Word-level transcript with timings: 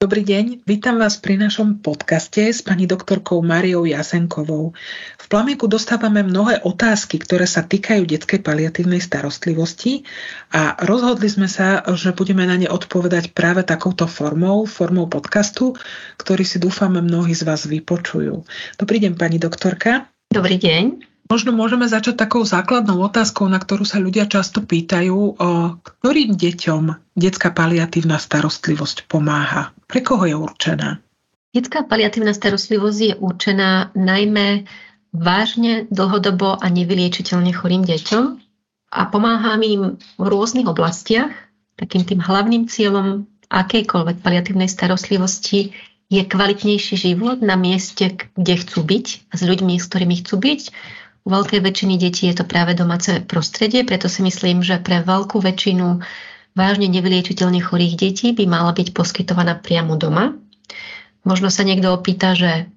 Dobrý 0.00 0.24
deň, 0.24 0.64
vítam 0.64 0.96
vás 0.96 1.20
pri 1.20 1.36
našom 1.36 1.84
podcaste 1.84 2.48
s 2.48 2.64
pani 2.64 2.88
doktorkou 2.88 3.44
Mariou 3.44 3.84
Jasenkovou. 3.84 4.72
V 5.20 5.24
Plameku 5.28 5.68
dostávame 5.68 6.24
mnohé 6.24 6.64
otázky, 6.64 7.20
ktoré 7.20 7.44
sa 7.44 7.60
týkajú 7.68 8.08
detskej 8.08 8.40
paliatívnej 8.40 8.96
starostlivosti 8.96 10.08
a 10.56 10.72
rozhodli 10.88 11.28
sme 11.28 11.52
sa, 11.52 11.84
že 11.84 12.16
budeme 12.16 12.48
na 12.48 12.56
ne 12.56 12.72
odpovedať 12.72 13.36
práve 13.36 13.60
takouto 13.60 14.08
formou, 14.08 14.64
formou 14.64 15.04
podcastu, 15.04 15.76
ktorý 16.16 16.48
si 16.48 16.56
dúfame 16.56 17.04
mnohí 17.04 17.36
z 17.36 17.44
vás 17.44 17.68
vypočujú. 17.68 18.48
Dobrý 18.80 19.04
deň, 19.04 19.20
pani 19.20 19.36
doktorka. 19.36 20.08
Dobrý 20.32 20.56
deň. 20.56 21.09
Možno 21.30 21.54
môžeme 21.54 21.86
začať 21.86 22.18
takou 22.18 22.42
základnou 22.42 22.98
otázkou, 23.06 23.46
na 23.46 23.62
ktorú 23.62 23.86
sa 23.86 24.02
ľudia 24.02 24.26
často 24.26 24.66
pýtajú, 24.66 25.38
o 25.38 25.50
ktorým 25.78 26.34
deťom 26.34 27.14
detská 27.14 27.54
paliatívna 27.54 28.18
starostlivosť 28.18 29.06
pomáha. 29.06 29.70
Pre 29.86 30.02
koho 30.02 30.26
je 30.26 30.34
určená? 30.34 30.98
Detská 31.54 31.86
paliatívna 31.86 32.34
starostlivosť 32.34 32.98
je 32.98 33.14
určená 33.14 33.94
najmä 33.94 34.66
vážne, 35.14 35.86
dlhodobo 35.86 36.58
a 36.58 36.66
nevyliečiteľne 36.66 37.54
chorým 37.54 37.86
deťom 37.86 38.24
a 38.90 39.00
pomáha 39.06 39.54
im 39.62 40.02
v 40.18 40.24
rôznych 40.26 40.66
oblastiach. 40.66 41.30
Takým 41.78 42.10
tým 42.10 42.18
hlavným 42.26 42.66
cieľom 42.66 43.30
akejkoľvek 43.50 44.18
paliatívnej 44.18 44.66
starostlivosti 44.66 45.78
je 46.10 46.22
kvalitnejší 46.26 46.98
život 46.98 47.38
na 47.38 47.54
mieste, 47.54 48.18
kde 48.34 48.54
chcú 48.58 48.82
byť 48.82 49.06
s 49.30 49.40
ľuďmi, 49.46 49.78
s 49.78 49.86
ktorými 49.86 50.26
chcú 50.26 50.42
byť 50.42 50.60
u 51.24 51.28
veľkej 51.28 51.60
väčšiny 51.60 51.94
detí 52.00 52.32
je 52.32 52.40
to 52.40 52.48
práve 52.48 52.72
domáce 52.72 53.20
prostredie, 53.28 53.84
preto 53.84 54.08
si 54.08 54.24
myslím, 54.24 54.64
že 54.64 54.80
pre 54.80 55.04
veľkú 55.04 55.36
väčšinu 55.36 56.00
vážne 56.56 56.88
nevyliečiteľne 56.88 57.60
chorých 57.60 57.94
detí 58.00 58.32
by 58.32 58.48
mala 58.48 58.72
byť 58.72 58.96
poskytovaná 58.96 59.60
priamo 59.60 60.00
doma. 60.00 60.34
Možno 61.22 61.52
sa 61.52 61.62
niekto 61.62 61.92
opýta, 61.92 62.32
že 62.32 62.72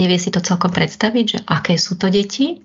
nevie 0.00 0.16
si 0.16 0.32
to 0.32 0.40
celkom 0.40 0.72
predstaviť, 0.72 1.24
že 1.28 1.38
aké 1.44 1.76
sú 1.76 2.00
to 2.00 2.08
deti. 2.08 2.64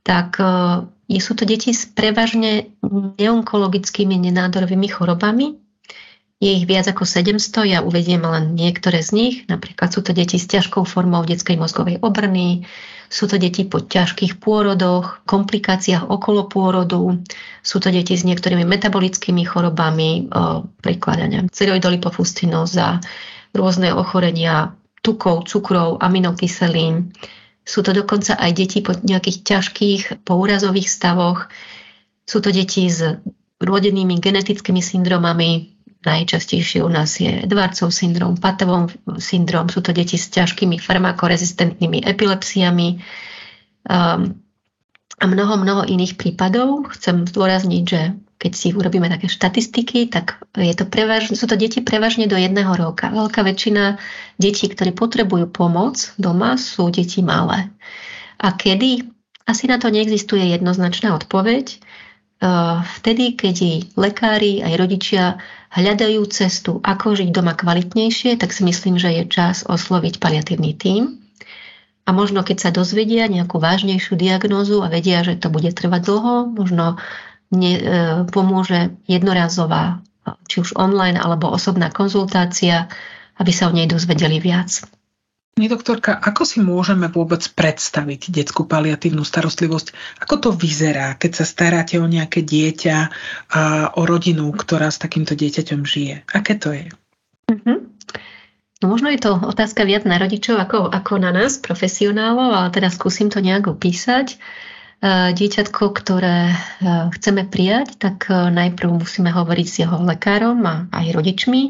Tak 0.00 0.40
e, 0.40 1.20
sú 1.20 1.36
to 1.36 1.44
deti 1.44 1.76
s 1.76 1.84
prevažne 1.84 2.72
neonkologickými 3.20 4.16
nenádorovými 4.16 4.88
chorobami, 4.88 5.59
je 6.40 6.50
ich 6.56 6.64
viac 6.64 6.88
ako 6.88 7.04
700, 7.04 7.68
ja 7.68 7.78
uvediem 7.84 8.24
len 8.24 8.56
niektoré 8.56 9.04
z 9.04 9.12
nich. 9.12 9.34
Napríklad 9.44 9.92
sú 9.92 10.00
to 10.00 10.16
deti 10.16 10.40
s 10.40 10.48
ťažkou 10.48 10.88
formou 10.88 11.20
detskej 11.20 11.60
mozgovej 11.60 12.00
obrny, 12.00 12.64
sú 13.12 13.28
to 13.28 13.36
deti 13.36 13.68
po 13.68 13.84
ťažkých 13.84 14.40
pôrodoch, 14.40 15.20
komplikáciách 15.28 16.08
okolo 16.08 16.48
pôrodu, 16.48 17.20
sú 17.60 17.76
to 17.82 17.92
deti 17.92 18.16
s 18.16 18.24
niektorými 18.24 18.64
metabolickými 18.64 19.44
chorobami, 19.44 20.30
prikladania 20.80 21.44
cyroidolipofuscinóza, 21.50 23.04
rôzne 23.52 23.92
ochorenia 23.92 24.72
tukov, 25.02 25.44
cukrov, 25.50 26.00
aminokyselín. 26.00 27.12
Sú 27.66 27.82
to 27.82 27.92
dokonca 27.92 28.38
aj 28.38 28.50
deti 28.56 28.78
po 28.80 28.94
nejakých 28.96 29.42
ťažkých 29.42 30.02
poúrazových 30.24 30.88
stavoch. 30.88 31.50
Sú 32.24 32.40
to 32.40 32.54
deti 32.54 32.86
s 32.88 33.18
rodenými 33.58 34.22
genetickými 34.22 34.80
syndromami, 34.80 35.79
Najčastejšie 36.00 36.80
u 36.80 36.88
nás 36.88 37.20
je 37.20 37.44
Edwardsov 37.44 37.92
syndrom, 37.92 38.40
Patevov 38.40 38.88
syndrom, 39.20 39.68
sú 39.68 39.84
to 39.84 39.92
deti 39.92 40.16
s 40.16 40.32
ťažkými 40.32 40.80
farmakorezistentnými 40.80 42.08
epilepsiami 42.08 42.88
um, 43.84 44.32
a 45.20 45.24
mnoho, 45.28 45.60
mnoho 45.60 45.82
iných 45.84 46.16
prípadov. 46.16 46.88
Chcem 46.96 47.28
zdôrazniť, 47.28 47.82
že 47.84 48.16
keď 48.40 48.52
si 48.56 48.72
urobíme 48.72 49.12
také 49.12 49.28
štatistiky, 49.28 50.08
tak 50.08 50.40
je 50.56 50.72
to 50.72 50.88
prevaž, 50.88 51.28
sú 51.36 51.44
to 51.44 51.60
deti 51.60 51.84
prevažne 51.84 52.24
do 52.24 52.40
jedného 52.40 52.72
roka. 52.72 53.12
Veľká 53.12 53.44
väčšina 53.44 54.00
detí, 54.40 54.72
ktorí 54.72 54.96
potrebujú 54.96 55.52
pomoc 55.52 56.16
doma, 56.16 56.56
sú 56.56 56.88
deti 56.88 57.20
malé. 57.20 57.68
A 58.40 58.56
kedy? 58.56 59.04
Asi 59.44 59.68
na 59.68 59.76
to 59.76 59.92
neexistuje 59.92 60.48
jednoznačná 60.56 61.12
odpoveď. 61.12 61.76
Uh, 62.40 62.80
vtedy, 62.96 63.36
keď 63.36 63.84
lekári 64.00 64.64
aj 64.64 64.72
rodičia 64.80 65.36
hľadajú 65.70 66.22
cestu, 66.30 66.82
ako 66.82 67.14
žiť 67.14 67.30
doma 67.30 67.54
kvalitnejšie, 67.54 68.34
tak 68.36 68.50
si 68.50 68.66
myslím, 68.66 68.98
že 68.98 69.10
je 69.14 69.24
čas 69.30 69.62
osloviť 69.66 70.18
paliatívny 70.18 70.74
tím. 70.74 71.22
A 72.04 72.10
možno 72.10 72.42
keď 72.42 72.56
sa 72.58 72.70
dozvedia 72.74 73.30
nejakú 73.30 73.62
vážnejšiu 73.62 74.18
diagnózu 74.18 74.82
a 74.82 74.90
vedia, 74.90 75.22
že 75.22 75.38
to 75.38 75.46
bude 75.46 75.70
trvať 75.70 76.02
dlho, 76.02 76.34
možno 76.50 76.98
ne, 77.54 77.72
e, 77.78 77.82
pomôže 78.34 78.98
jednorazová, 79.06 80.02
či 80.50 80.58
už 80.58 80.74
online 80.74 81.22
alebo 81.22 81.46
osobná 81.54 81.94
konzultácia, 81.94 82.90
aby 83.38 83.52
sa 83.54 83.70
o 83.70 83.74
nej 83.74 83.86
dozvedeli 83.86 84.42
viac. 84.42 84.82
Pani 85.60 85.76
doktorka, 85.76 86.16
ako 86.16 86.48
si 86.48 86.56
môžeme 86.64 87.12
vôbec 87.12 87.44
predstaviť 87.52 88.32
detskú 88.32 88.64
paliatívnu 88.64 89.28
starostlivosť? 89.28 89.92
Ako 90.24 90.40
to 90.40 90.48
vyzerá, 90.56 91.20
keď 91.20 91.36
sa 91.36 91.44
staráte 91.44 92.00
o 92.00 92.08
nejaké 92.08 92.40
dieťa 92.40 92.96
a 93.52 93.92
o 93.92 94.08
rodinu, 94.08 94.56
ktorá 94.56 94.88
s 94.88 94.96
takýmto 94.96 95.36
dieťaťom 95.36 95.84
žije? 95.84 96.24
Aké 96.32 96.56
to 96.56 96.72
je? 96.72 96.88
Uh-huh. 97.52 97.76
No 98.80 98.84
možno 98.88 99.12
je 99.12 99.20
to 99.20 99.36
otázka 99.36 99.84
viac 99.84 100.08
na 100.08 100.16
rodičov 100.16 100.56
ako, 100.56 100.88
ako 100.88 101.20
na 101.20 101.28
nás, 101.28 101.60
profesionálov, 101.60 102.56
ale 102.56 102.68
teda 102.72 102.88
skúsim 102.88 103.28
to 103.28 103.44
nejak 103.44 103.68
opísať. 103.68 104.40
Dieťatko, 105.04 105.92
ktoré 105.92 106.56
chceme 107.20 107.44
prijať, 107.44 108.00
tak 108.00 108.32
najprv 108.32 108.96
musíme 109.04 109.28
hovoriť 109.28 109.66
s 109.68 109.76
jeho 109.84 110.00
lekárom 110.08 110.64
a 110.64 110.88
aj 110.88 111.12
rodičmi. 111.12 111.68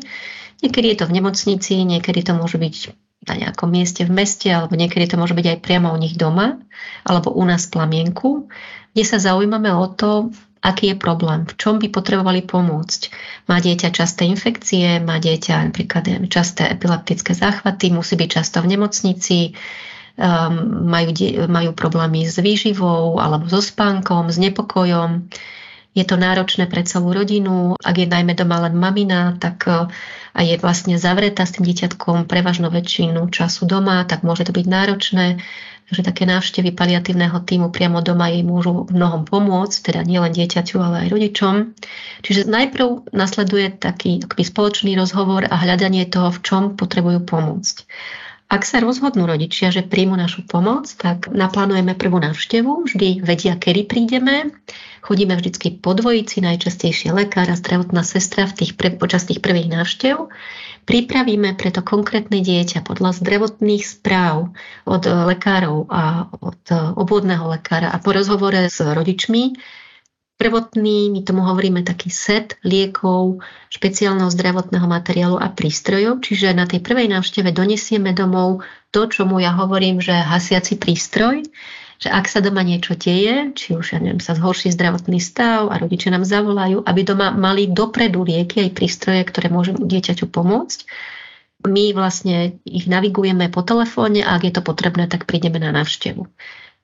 Niekedy 0.62 0.94
je 0.94 0.96
to 1.02 1.10
v 1.10 1.14
nemocnici, 1.18 1.82
niekedy 1.82 2.22
to 2.22 2.38
môže 2.38 2.54
byť 2.54 3.09
na 3.28 3.34
nejakom 3.36 3.68
mieste 3.68 4.08
v 4.08 4.12
meste, 4.16 4.48
alebo 4.48 4.72
niekedy 4.76 5.04
to 5.04 5.20
môže 5.20 5.36
byť 5.36 5.46
aj 5.56 5.58
priamo 5.60 5.92
u 5.92 5.98
nich 6.00 6.16
doma, 6.16 6.56
alebo 7.04 7.32
u 7.36 7.44
nás 7.44 7.68
v 7.68 7.76
plamienku, 7.76 8.48
kde 8.96 9.04
sa 9.04 9.20
zaujímame 9.20 9.68
o 9.76 9.86
to, 9.92 10.32
aký 10.60 10.92
je 10.92 10.96
problém, 10.96 11.48
v 11.48 11.56
čom 11.56 11.80
by 11.80 11.88
potrebovali 11.88 12.44
pomôcť. 12.44 13.00
Má 13.48 13.60
dieťa 13.60 13.92
časté 13.92 14.28
infekcie, 14.28 15.00
má 15.00 15.16
dieťa 15.16 15.72
napríklad 15.72 16.04
časté 16.28 16.68
epileptické 16.68 17.32
záchvaty, 17.32 17.92
musí 17.92 18.16
byť 18.16 18.28
často 18.28 18.60
v 18.60 18.76
nemocnici, 18.76 19.56
um, 20.20 20.88
majú, 20.88 21.16
majú 21.48 21.70
problémy 21.72 22.28
s 22.28 22.36
výživou 22.36 23.16
alebo 23.20 23.48
so 23.48 23.64
spánkom, 23.64 24.28
s 24.28 24.36
nepokojom. 24.36 25.32
Je 25.90 26.06
to 26.06 26.14
náročné 26.14 26.70
pre 26.70 26.86
celú 26.86 27.10
rodinu. 27.10 27.74
Ak 27.82 27.98
je 27.98 28.06
najmä 28.06 28.38
doma 28.38 28.62
len 28.62 28.78
mamina, 28.78 29.34
tak 29.42 29.66
e, 29.66 29.90
a 30.30 30.40
je 30.46 30.54
vlastne 30.62 30.94
zavretá 30.94 31.42
s 31.42 31.58
tým 31.58 31.66
dieťatkom 31.66 32.30
prevažnú 32.30 32.70
väčšinu 32.70 33.26
času 33.34 33.66
doma, 33.66 34.06
tak 34.06 34.22
môže 34.22 34.46
to 34.46 34.54
byť 34.54 34.66
náročné. 34.70 35.42
Takže 35.90 36.06
také 36.06 36.22
návštevy 36.22 36.70
paliatívneho 36.70 37.34
týmu 37.42 37.74
priamo 37.74 37.98
doma 37.98 38.30
jej 38.30 38.46
môžu 38.46 38.86
mnohom 38.94 39.26
pomôcť, 39.26 39.90
teda 39.90 40.06
nielen 40.06 40.30
dieťaťu, 40.30 40.78
ale 40.78 40.96
aj 41.02 41.08
rodičom. 41.10 41.54
Čiže 42.22 42.46
najprv 42.46 43.10
nasleduje 43.10 43.74
taký 43.74 44.22
taký 44.22 44.44
spoločný 44.46 44.94
rozhovor 44.94 45.50
a 45.50 45.56
hľadanie 45.58 46.06
toho, 46.06 46.30
v 46.30 46.42
čom 46.46 46.62
potrebujú 46.78 47.26
pomôcť. 47.26 47.90
Ak 48.50 48.66
sa 48.66 48.82
rozhodnú 48.82 49.30
rodičia, 49.30 49.70
že 49.70 49.86
príjmu 49.86 50.18
našu 50.18 50.42
pomoc, 50.42 50.90
tak 50.98 51.30
naplánujeme 51.30 51.94
prvú 51.94 52.18
návštevu, 52.18 52.90
vždy 52.90 53.22
vedia, 53.22 53.54
kedy 53.54 53.86
prídeme 53.86 54.50
Chodíme 55.00 55.32
vždy 55.32 55.80
po 55.80 55.96
dvojici, 55.96 56.44
najčastejšie 56.44 57.16
lekár 57.16 57.48
a 57.48 57.56
zdravotná 57.56 58.04
sestra 58.04 58.44
v 58.44 58.62
tých 58.62 58.72
počas 58.76 59.24
tých 59.24 59.40
prvých 59.40 59.72
návštev. 59.72 60.28
Pripravíme 60.84 61.56
preto 61.56 61.80
konkrétne 61.80 62.44
dieťa 62.44 62.84
podľa 62.84 63.16
zdravotných 63.16 63.80
správ 63.80 64.52
od 64.84 65.02
lekárov 65.08 65.88
a 65.88 66.28
od 66.44 66.60
obvodného 67.00 67.48
lekára 67.48 67.88
a 67.88 67.96
po 67.96 68.12
rozhovore 68.12 68.68
s 68.68 68.76
rodičmi 68.80 69.56
prvotný, 70.40 71.12
my 71.12 71.20
tomu 71.20 71.44
hovoríme 71.44 71.84
taký 71.84 72.08
set 72.08 72.56
liekov, 72.64 73.44
špeciálneho 73.68 74.32
zdravotného 74.32 74.88
materiálu 74.88 75.36
a 75.36 75.52
prístrojov, 75.52 76.24
čiže 76.24 76.56
na 76.56 76.64
tej 76.64 76.80
prvej 76.80 77.12
návšteve 77.12 77.52
donesieme 77.52 78.16
domov 78.16 78.64
to, 78.88 79.04
čo 79.04 79.28
mu 79.28 79.36
ja 79.36 79.52
hovorím, 79.52 80.00
že 80.00 80.16
hasiaci 80.16 80.80
prístroj, 80.80 81.44
že 82.00 82.08
ak 82.08 82.32
sa 82.32 82.40
doma 82.40 82.64
niečo 82.64 82.96
deje, 82.96 83.52
či 83.52 83.76
už 83.76 83.92
ja 83.92 84.00
neviem, 84.00 84.24
sa 84.24 84.32
zhorší 84.32 84.72
zdravotný 84.72 85.20
stav 85.20 85.68
a 85.68 85.76
rodičia 85.76 86.08
nám 86.08 86.24
zavolajú, 86.24 86.80
aby 86.88 87.00
doma 87.04 87.28
mali 87.28 87.68
dopredu 87.68 88.24
lieky 88.24 88.64
aj 88.64 88.72
prístroje, 88.72 89.20
ktoré 89.28 89.52
môžu 89.52 89.76
dieťaťu 89.76 90.24
pomôcť. 90.32 90.88
My 91.68 91.92
vlastne 91.92 92.56
ich 92.64 92.88
navigujeme 92.88 93.52
po 93.52 93.60
telefóne 93.60 94.24
a 94.24 94.32
ak 94.40 94.48
je 94.48 94.52
to 94.56 94.62
potrebné, 94.64 95.04
tak 95.12 95.28
prídeme 95.28 95.60
na 95.60 95.76
návštevu. 95.76 96.24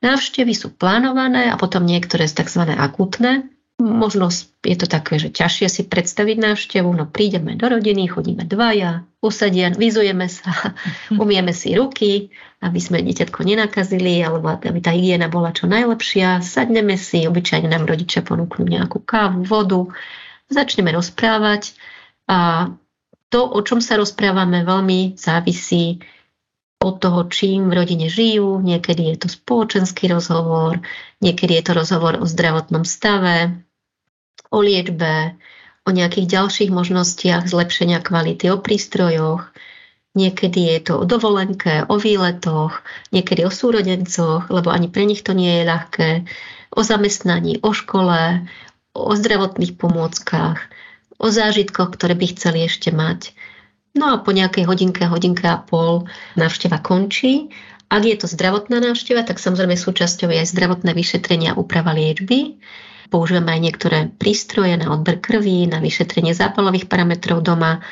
Návštevy 0.05 0.53
sú 0.53 0.77
plánované 0.77 1.49
a 1.49 1.57
potom 1.57 1.89
niektoré 1.89 2.29
sú 2.29 2.45
tzv. 2.45 2.69
akutné, 2.77 3.49
Možno 3.77 4.33
je 4.65 4.73
to 4.73 4.89
také, 4.89 5.21
že 5.21 5.29
ťažšie 5.29 5.69
si 5.69 5.83
predstaviť 5.85 6.41
návštevu, 6.41 6.89
no 6.89 7.05
prídeme 7.05 7.61
do 7.61 7.69
rodiny, 7.69 8.09
chodíme 8.09 8.49
dvaja, 8.49 9.05
usadia, 9.21 9.69
vyzujeme 9.69 10.33
sa, 10.33 10.73
umieme 11.23 11.53
si 11.53 11.77
ruky, 11.77 12.33
aby 12.65 12.81
sme 12.81 13.05
dieťatko 13.05 13.45
nenakazili, 13.45 14.25
alebo 14.25 14.49
aby 14.49 14.81
tá 14.81 14.97
hygiena 14.97 15.29
bola 15.29 15.53
čo 15.53 15.69
najlepšia. 15.69 16.41
Sadneme 16.41 16.97
si, 16.97 17.29
obyčajne 17.29 17.69
nám 17.69 17.85
rodičia 17.85 18.25
ponúknú 18.25 18.65
nejakú 18.65 19.05
kávu, 19.05 19.45
vodu, 19.45 19.93
začneme 20.49 20.97
rozprávať. 20.97 21.77
A 22.33 22.73
to, 23.29 23.45
o 23.45 23.61
čom 23.61 23.85
sa 23.85 24.01
rozprávame, 24.01 24.65
veľmi 24.65 25.21
závisí 25.21 26.01
od 26.81 26.97
toho, 26.97 27.29
čím 27.29 27.69
v 27.69 27.77
rodine 27.77 28.09
žijú. 28.09 28.65
Niekedy 28.65 29.13
je 29.13 29.17
to 29.21 29.29
spoločenský 29.29 30.09
rozhovor, 30.09 30.81
niekedy 31.21 31.61
je 31.61 31.65
to 31.69 31.73
rozhovor 31.77 32.17
o 32.17 32.25
zdravotnom 32.25 32.89
stave, 32.89 33.66
o 34.57 34.65
liečbe, 34.65 35.37
o 35.85 35.93
nejakých 35.93 36.27
ďalších 36.27 36.71
možnostiach 36.73 37.45
zlepšenia 37.45 38.01
kvality, 38.01 38.49
o 38.49 38.57
prístrojoch. 38.57 39.53
Niekedy 40.17 40.73
je 40.73 40.79
to 40.81 40.93
o 40.99 41.05
dovolenke, 41.05 41.85
o 41.93 42.01
výletoch, 42.01 42.81
niekedy 43.13 43.45
o 43.45 43.53
súrodencoch, 43.53 44.49
lebo 44.49 44.73
ani 44.73 44.89
pre 44.89 45.05
nich 45.05 45.21
to 45.21 45.37
nie 45.37 45.61
je 45.61 45.69
ľahké, 45.69 46.11
o 46.73 46.81
zamestnaní, 46.81 47.61
o 47.61 47.77
škole, 47.77 48.49
o 48.97 49.13
zdravotných 49.13 49.77
pomôckach, 49.77 50.59
o 51.21 51.29
zážitkoch, 51.29 51.93
ktoré 51.93 52.17
by 52.17 52.27
chceli 52.33 52.65
ešte 52.65 52.89
mať. 52.89 53.37
No 53.93 54.13
a 54.13 54.21
po 54.25 54.33
nejakej 54.33 54.65
hodinke, 54.65 55.05
hodinke 55.05 55.45
a 55.49 55.61
pol 55.61 56.09
návšteva 56.37 56.81
končí. 56.81 57.53
Ak 57.93 58.03
je 58.05 58.17
to 58.17 58.27
zdravotná 58.29 58.81
návšteva, 58.81 59.23
tak 59.23 59.41
samozrejme 59.41 59.77
súčasťou 59.77 60.33
je 60.33 60.43
aj 60.43 60.53
zdravotné 60.53 60.97
vyšetrenie 60.97 61.53
a 61.53 61.59
úprava 61.61 61.93
liečby. 61.93 62.61
Používame 63.09 63.55
aj 63.57 63.61
niektoré 63.63 63.99
prístroje 64.11 64.75
na 64.75 64.91
odber 64.91 65.23
krvi, 65.23 65.67
na 65.71 65.79
vyšetrenie 65.79 66.35
zápalových 66.35 66.91
parametrov 66.91 67.43
doma. 67.43 67.83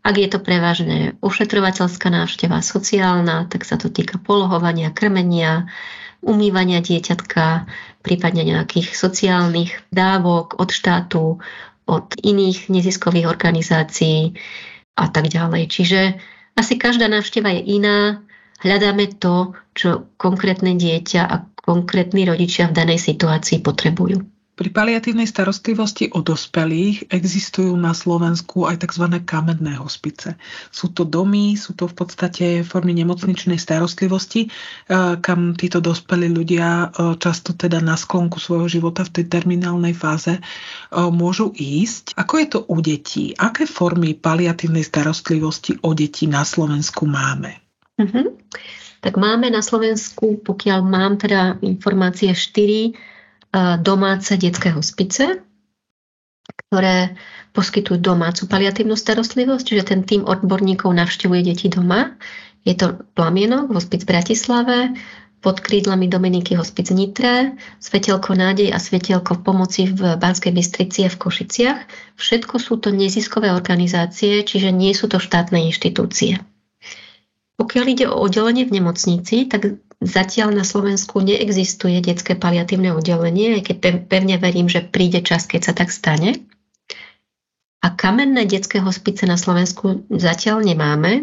Ak 0.00 0.16
je 0.16 0.28
to 0.30 0.40
prevažne 0.40 1.18
ošetrovateľská 1.20 2.08
návšteva 2.08 2.64
sociálna, 2.64 3.50
tak 3.52 3.68
sa 3.68 3.76
to 3.76 3.92
týka 3.92 4.16
polohovania, 4.16 4.94
krmenia, 4.94 5.68
umývania 6.24 6.80
dieťatka, 6.80 7.68
prípadne 8.00 8.48
nejakých 8.48 8.96
sociálnych 8.96 9.76
dávok 9.92 10.56
od 10.56 10.72
štátu, 10.72 11.40
od 11.84 12.06
iných 12.22 12.70
neziskových 12.70 13.28
organizácií 13.28 14.38
a 14.96 15.10
tak 15.10 15.28
ďalej. 15.28 15.68
Čiže 15.68 16.00
asi 16.56 16.78
každá 16.78 17.10
návšteva 17.10 17.50
je 17.56 17.62
iná. 17.80 18.22
Hľadáme 18.60 19.16
to, 19.16 19.56
čo 19.72 20.12
konkrétne 20.20 20.76
dieťa 20.76 21.22
a 21.24 21.44
konkrétni 21.60 22.28
rodičia 22.28 22.68
v 22.68 22.76
danej 22.76 23.00
situácii 23.00 23.64
potrebujú. 23.64 24.39
Pri 24.60 24.68
paliatívnej 24.68 25.24
starostlivosti 25.24 26.12
o 26.12 26.20
dospelých 26.20 27.08
existujú 27.08 27.72
na 27.80 27.96
Slovensku 27.96 28.68
aj 28.68 28.84
tzv. 28.84 29.08
kamenné 29.24 29.80
hospice. 29.80 30.36
Sú 30.68 30.92
to 30.92 31.08
domy, 31.08 31.56
sú 31.56 31.72
to 31.72 31.88
v 31.88 31.96
podstate 31.96 32.60
formy 32.60 32.92
nemocničnej 32.92 33.56
starostlivosti, 33.56 34.44
e, 34.44 34.48
kam 35.24 35.56
títo 35.56 35.80
dospelí 35.80 36.28
ľudia 36.28 36.92
e, 36.92 37.16
často 37.16 37.56
teda 37.56 37.80
na 37.80 37.96
sklonku 37.96 38.36
svojho 38.36 38.68
života 38.68 39.00
v 39.08 39.16
tej 39.16 39.32
terminálnej 39.32 39.96
fáze 39.96 40.36
e, 40.36 40.40
môžu 41.08 41.56
ísť. 41.56 42.20
Ako 42.20 42.34
je 42.36 42.46
to 42.52 42.58
u 42.68 42.84
detí? 42.84 43.32
Aké 43.40 43.64
formy 43.64 44.12
paliatívnej 44.12 44.84
starostlivosti 44.84 45.80
o 45.80 45.96
deti 45.96 46.28
na 46.28 46.44
Slovensku 46.44 47.08
máme? 47.08 47.64
Uh-huh. 47.96 48.36
Tak 49.00 49.16
máme 49.16 49.48
na 49.48 49.64
Slovensku, 49.64 50.44
pokiaľ 50.44 50.84
mám 50.84 51.16
teda 51.16 51.56
informácie, 51.64 52.36
4 52.36 53.08
domáce 53.82 54.38
detské 54.38 54.70
hospice, 54.70 55.42
ktoré 56.66 57.18
poskytujú 57.50 57.98
domácu 57.98 58.46
paliatívnu 58.46 58.94
starostlivosť, 58.94 59.64
čiže 59.66 59.84
ten 59.90 60.00
tým 60.06 60.22
odborníkov 60.22 60.94
navštevuje 60.94 61.42
deti 61.50 61.66
doma. 61.66 62.14
Je 62.62 62.78
to 62.78 63.02
Plamienok, 63.18 63.74
hospic 63.74 64.06
v 64.06 64.10
Bratislave, 64.14 64.78
pod 65.40 65.64
krídlami 65.64 66.04
Dominiky 66.04 66.52
hospic 66.52 66.92
Nitre, 66.92 67.56
Svetelko 67.80 68.36
nádej 68.36 68.76
a 68.76 68.78
Svetelko 68.78 69.40
v 69.40 69.42
pomoci 69.42 69.88
v 69.88 70.20
Banskej 70.20 70.52
Bystrici 70.52 71.08
a 71.08 71.10
v 71.10 71.16
Košiciach. 71.16 71.78
Všetko 72.20 72.60
sú 72.60 72.76
to 72.76 72.92
neziskové 72.92 73.48
organizácie, 73.48 74.44
čiže 74.44 74.68
nie 74.68 74.92
sú 74.92 75.08
to 75.08 75.16
štátne 75.16 75.56
inštitúcie. 75.72 76.44
Pokiaľ 77.56 77.84
ide 77.88 78.06
o 78.12 78.20
oddelenie 78.20 78.68
v 78.68 78.78
nemocnici, 78.78 79.48
tak 79.48 79.80
Zatiaľ 80.00 80.56
na 80.56 80.64
Slovensku 80.64 81.20
neexistuje 81.20 82.00
detské 82.00 82.32
paliatívne 82.32 82.96
oddelenie, 82.96 83.60
aj 83.60 83.62
keď 83.68 83.76
pevne 84.08 84.40
verím, 84.40 84.64
že 84.64 84.80
príde 84.80 85.20
čas, 85.20 85.44
keď 85.44 85.60
sa 85.60 85.72
tak 85.76 85.92
stane. 85.92 86.40
A 87.84 87.92
kamenné 87.92 88.48
detské 88.48 88.80
hospice 88.80 89.28
na 89.28 89.36
Slovensku 89.36 90.08
zatiaľ 90.08 90.64
nemáme. 90.64 91.12
E, 91.20 91.22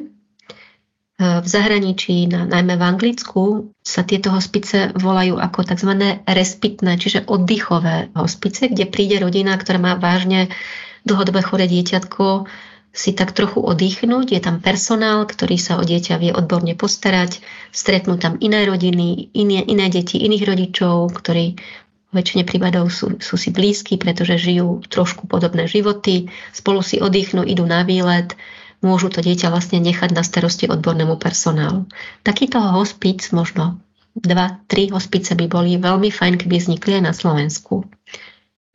v 1.17 1.47
zahraničí, 1.49 2.29
najmä 2.29 2.77
v 2.77 2.83
Anglicku, 2.85 3.73
sa 3.81 4.05
tieto 4.05 4.29
hospice 4.29 4.93
volajú 4.93 5.41
ako 5.41 5.73
tzv. 5.73 6.21
respitné, 6.29 7.01
čiže 7.01 7.25
oddychové 7.25 8.13
hospice, 8.13 8.69
kde 8.69 8.85
príde 8.85 9.17
rodina, 9.17 9.57
ktorá 9.57 9.81
má 9.81 9.97
vážne 9.97 10.53
dlhodobé 11.01 11.41
choré 11.41 11.65
dieťatko, 11.65 12.45
si 12.97 13.13
tak 13.13 13.37
trochu 13.37 13.61
oddychnúť. 13.61 14.33
Je 14.33 14.41
tam 14.41 14.57
personál, 14.57 15.29
ktorý 15.29 15.61
sa 15.61 15.77
o 15.77 15.85
dieťa 15.85 16.17
vie 16.17 16.33
odborne 16.33 16.73
postarať. 16.73 17.45
Stretnú 17.69 18.17
tam 18.17 18.41
iné 18.41 18.65
rodiny, 18.65 19.29
iné, 19.37 19.61
iné 19.61 19.85
deti, 19.93 20.17
iných 20.17 20.43
rodičov, 20.49 21.13
ktorí 21.13 21.61
väčšine 22.09 22.41
prípadov 22.41 22.89
sú, 22.89 23.21
sú 23.21 23.37
si 23.37 23.53
blízki, 23.53 24.01
pretože 24.01 24.41
žijú 24.41 24.81
trošku 24.89 25.29
podobné 25.29 25.69
životy, 25.69 26.33
spolu 26.49 26.81
si 26.81 26.97
oddychnú, 26.97 27.45
idú 27.45 27.69
na 27.69 27.85
výlet, 27.85 28.33
môžu 28.81 29.13
to 29.13 29.21
dieťa 29.21 29.53
vlastne 29.53 29.77
nechať 29.77 30.17
na 30.17 30.25
starosti 30.25 30.65
odbornému 30.65 31.21
personálu. 31.21 31.85
Takýto 32.25 32.57
hospic, 32.57 33.21
možno 33.29 33.77
dva, 34.17 34.57
tri 34.65 34.89
hospice 34.89 35.37
by 35.37 35.45
boli 35.45 35.77
veľmi 35.77 36.09
fajn, 36.09 36.41
keby 36.41 36.57
vznikli 36.57 36.97
aj 36.97 37.03
na 37.05 37.13
Slovensku. 37.13 37.85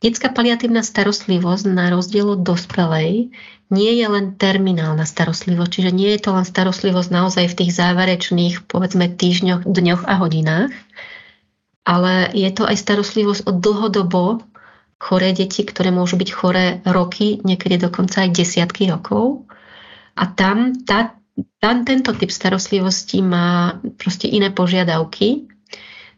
Detská 0.03 0.35
paliatívna 0.35 0.83
starostlivosť 0.83 1.63
na 1.71 1.87
rozdiel 1.87 2.35
od 2.35 2.43
dospelej 2.43 3.31
nie 3.71 3.91
je 3.95 4.05
len 4.05 4.35
terminálna 4.35 5.07
starostlivosť, 5.07 5.71
čiže 5.79 5.91
nie 5.95 6.11
je 6.11 6.19
to 6.19 6.35
len 6.35 6.43
starostlivosť 6.43 7.09
naozaj 7.09 7.45
v 7.47 7.57
tých 7.63 7.71
záverečných, 7.71 8.67
povedzme, 8.67 9.07
týždňoch, 9.07 9.63
dňoch 9.63 10.03
a 10.03 10.13
hodinách, 10.19 10.75
ale 11.87 12.27
je 12.35 12.51
to 12.51 12.67
aj 12.67 12.75
starostlivosť 12.75 13.47
od 13.47 13.55
dlhodobo 13.63 14.23
choré 14.99 15.31
deti, 15.31 15.63
ktoré 15.63 15.91
môžu 15.91 16.19
byť 16.19 16.29
choré 16.31 16.65
roky, 16.83 17.43
niekedy 17.43 17.75
dokonca 17.79 18.23
aj 18.23 18.35
desiatky 18.35 18.87
rokov. 18.87 19.47
A 20.19 20.27
tam 20.31 20.83
tá, 20.83 21.15
tam 21.63 21.83
tento 21.83 22.15
typ 22.15 22.31
starostlivosti 22.31 23.19
má 23.19 23.79
proste 23.99 24.31
iné 24.31 24.47
požiadavky. 24.51 25.47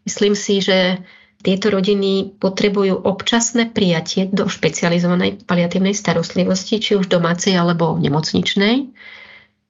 Myslím 0.05 0.37
si, 0.37 0.61
že 0.61 1.01
tieto 1.41 1.69
rodiny 1.69 2.37
potrebujú 2.39 3.05
občasné 3.05 3.69
prijatie 3.69 4.29
do 4.29 4.49
špecializovanej 4.49 5.45
paliatívnej 5.45 5.93
starostlivosti, 5.93 6.81
či 6.81 6.97
už 6.97 7.11
domácej 7.11 7.53
alebo 7.53 7.97
nemocničnej, 7.97 8.89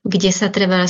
kde 0.05 0.31
sa 0.31 0.53
treba 0.53 0.85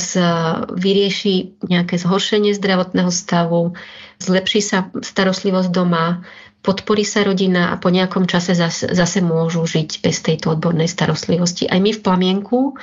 vyrieši 0.76 1.64
nejaké 1.64 1.96
zhoršenie 1.96 2.52
zdravotného 2.52 3.08
stavu, 3.08 3.72
zlepší 4.20 4.60
sa 4.60 4.92
starostlivosť 4.92 5.72
doma, 5.72 6.20
podporí 6.60 7.06
sa 7.06 7.24
rodina 7.24 7.72
a 7.72 7.80
po 7.80 7.88
nejakom 7.88 8.28
čase 8.28 8.52
zase, 8.52 8.90
zase 8.92 9.22
môžu 9.22 9.64
žiť 9.64 10.02
bez 10.02 10.20
tejto 10.20 10.52
odbornej 10.58 10.90
starostlivosti. 10.90 11.64
Aj 11.64 11.80
my 11.80 11.94
v 11.94 12.02
Plamienku 12.02 12.74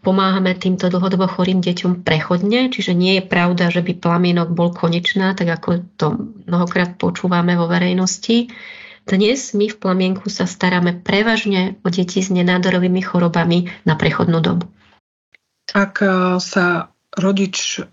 Pomáhame 0.00 0.56
týmto 0.56 0.88
dlhodobo 0.88 1.28
chorým 1.28 1.60
deťom 1.60 2.00
prechodne, 2.00 2.72
čiže 2.72 2.96
nie 2.96 3.20
je 3.20 3.24
pravda, 3.28 3.68
že 3.68 3.84
by 3.84 4.00
plamienok 4.00 4.48
bol 4.48 4.72
konečná, 4.72 5.36
tak 5.36 5.60
ako 5.60 5.84
to 6.00 6.06
mnohokrát 6.48 6.96
počúvame 6.96 7.52
vo 7.52 7.68
verejnosti. 7.68 8.48
Dnes 9.04 9.52
my 9.52 9.68
v 9.68 9.76
plamienku 9.76 10.32
sa 10.32 10.48
staráme 10.48 11.04
prevažne 11.04 11.76
o 11.84 11.92
deti 11.92 12.24
s 12.24 12.32
nenádorovými 12.32 13.04
chorobami 13.04 13.68
na 13.84 13.96
prechodnú 14.00 14.40
dobu. 14.40 14.72
Ak 15.76 16.00
sa 16.40 16.96
rodič 17.12 17.84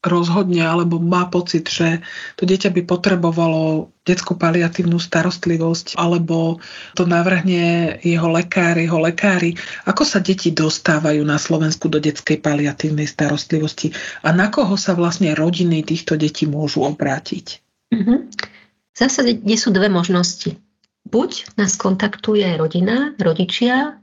rozhodne 0.00 0.64
alebo 0.64 0.96
má 0.96 1.28
pocit, 1.28 1.68
že 1.68 2.00
to 2.40 2.48
dieťa 2.48 2.72
by 2.72 2.82
potrebovalo 2.88 3.92
detskú 4.08 4.32
paliatívnu 4.32 4.96
starostlivosť 4.96 6.00
alebo 6.00 6.56
to 6.96 7.04
navrhne 7.04 7.96
jeho 8.00 8.32
lekár, 8.32 8.80
jeho 8.80 8.96
lekári. 8.96 9.60
Ako 9.84 10.08
sa 10.08 10.24
deti 10.24 10.56
dostávajú 10.56 11.20
na 11.20 11.36
Slovensku 11.36 11.92
do 11.92 12.00
detskej 12.00 12.40
paliatívnej 12.40 13.04
starostlivosti 13.04 13.92
a 14.24 14.32
na 14.32 14.48
koho 14.48 14.72
sa 14.80 14.96
vlastne 14.96 15.36
rodiny 15.36 15.84
týchto 15.84 16.16
detí 16.16 16.48
môžu 16.48 16.80
obrátiť? 16.88 17.60
Mm-hmm. 17.92 18.18
V 18.90 18.96
zásade 18.96 19.36
sú 19.60 19.68
dve 19.68 19.92
možnosti. 19.92 20.56
Buď 21.04 21.56
nás 21.60 21.76
kontaktuje 21.76 22.44
rodina, 22.56 23.12
rodičia, 23.20 24.00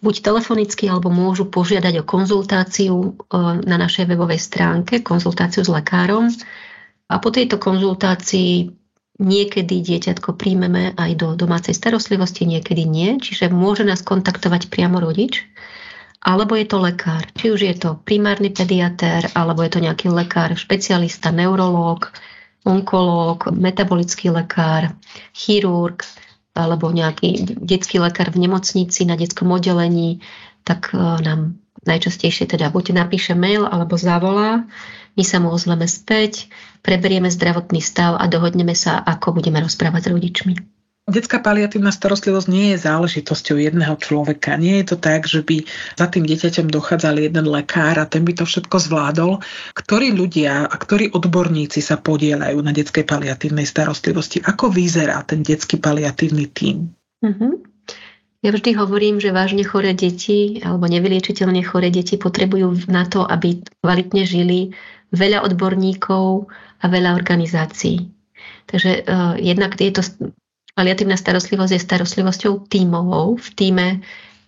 buď 0.00 0.14
telefonicky, 0.24 0.88
alebo 0.88 1.12
môžu 1.12 1.48
požiadať 1.48 2.00
o 2.00 2.08
konzultáciu 2.08 2.96
e, 2.96 3.08
na 3.64 3.76
našej 3.76 4.08
webovej 4.08 4.40
stránke, 4.40 5.04
konzultáciu 5.04 5.64
s 5.64 5.70
lekárom. 5.70 6.32
A 7.10 7.20
po 7.20 7.28
tejto 7.28 7.60
konzultácii 7.60 8.72
niekedy 9.20 9.84
dieťatko 9.84 10.40
príjmeme 10.40 10.96
aj 10.96 11.10
do 11.20 11.28
domácej 11.36 11.76
starostlivosti, 11.76 12.48
niekedy 12.48 12.88
nie, 12.88 13.20
čiže 13.20 13.52
môže 13.52 13.84
nás 13.84 14.00
kontaktovať 14.00 14.72
priamo 14.72 14.96
rodič, 14.96 15.44
alebo 16.24 16.56
je 16.56 16.64
to 16.68 16.80
lekár. 16.80 17.28
Či 17.36 17.46
už 17.52 17.60
je 17.60 17.74
to 17.76 18.00
primárny 18.00 18.48
pediatér, 18.48 19.28
alebo 19.36 19.60
je 19.64 19.72
to 19.76 19.80
nejaký 19.84 20.08
lekár, 20.08 20.56
špecialista, 20.56 21.28
neurológ, 21.28 22.12
onkológ, 22.64 23.52
metabolický 23.52 24.32
lekár, 24.32 24.96
chirurg, 25.32 26.04
alebo 26.60 26.92
nejaký 26.92 27.56
detský 27.64 27.98
lekár 27.98 28.28
v 28.28 28.44
nemocnici 28.44 29.08
na 29.08 29.16
detskom 29.16 29.48
oddelení, 29.50 30.20
tak 30.62 30.92
nám 30.96 31.56
najčastejšie 31.88 32.44
teda 32.44 32.68
buď 32.68 32.92
napíše 32.92 33.32
mail 33.32 33.64
alebo 33.64 33.96
zavolá, 33.96 34.68
my 35.16 35.24
sa 35.26 35.42
mu 35.42 35.50
ozveme 35.50 35.88
späť, 35.90 36.46
preberieme 36.84 37.32
zdravotný 37.32 37.82
stav 37.82 38.20
a 38.20 38.24
dohodneme 38.30 38.76
sa, 38.76 39.00
ako 39.00 39.40
budeme 39.40 39.58
rozprávať 39.64 40.06
s 40.06 40.12
rodičmi. 40.12 40.54
Detská 41.10 41.42
paliatívna 41.42 41.90
starostlivosť 41.90 42.46
nie 42.46 42.72
je 42.72 42.86
záležitosťou 42.86 43.58
jedného 43.58 43.98
človeka. 43.98 44.54
Nie 44.54 44.80
je 44.80 44.94
to 44.94 44.96
tak, 44.96 45.26
že 45.26 45.42
by 45.42 45.66
za 45.98 46.06
tým 46.06 46.22
dieťaťom 46.22 46.70
dochádzal 46.70 47.18
jeden 47.18 47.50
lekár 47.50 47.98
a 47.98 48.06
ten 48.06 48.22
by 48.22 48.38
to 48.38 48.46
všetko 48.46 48.76
zvládol. 48.78 49.42
Ktorí 49.74 50.14
ľudia 50.14 50.70
a 50.70 50.74
ktorí 50.74 51.10
odborníci 51.10 51.82
sa 51.82 51.98
podielajú 51.98 52.62
na 52.62 52.70
detskej 52.70 53.02
paliatívnej 53.02 53.66
starostlivosti? 53.66 54.38
Ako 54.46 54.70
vyzerá 54.70 55.18
ten 55.26 55.42
detský 55.42 55.82
paliatívny 55.82 56.46
tím? 56.54 56.94
Uh-huh. 57.26 57.58
Ja 58.40 58.56
vždy 58.56 58.72
hovorím, 58.72 59.20
že 59.20 59.36
vážne 59.36 59.66
choré 59.68 59.92
deti 59.92 60.64
alebo 60.64 60.88
nevyliečiteľne 60.88 61.60
choré 61.60 61.92
deti 61.92 62.16
potrebujú 62.16 62.88
na 62.88 63.04
to, 63.04 63.26
aby 63.26 63.60
kvalitne 63.84 64.24
žili 64.24 64.72
veľa 65.12 65.44
odborníkov 65.44 66.48
a 66.80 66.84
veľa 66.88 67.18
organizácií. 67.18 68.08
Takže 68.64 69.04
uh, 69.04 69.36
jednak 69.36 69.76
je 69.76 69.92
to 69.92 70.02
Paliatívna 70.74 71.18
starostlivosť 71.18 71.72
je 71.76 71.80
starostlivosťou 71.82 72.70
tímovou. 72.70 73.36
V 73.36 73.48
týme 73.52 73.86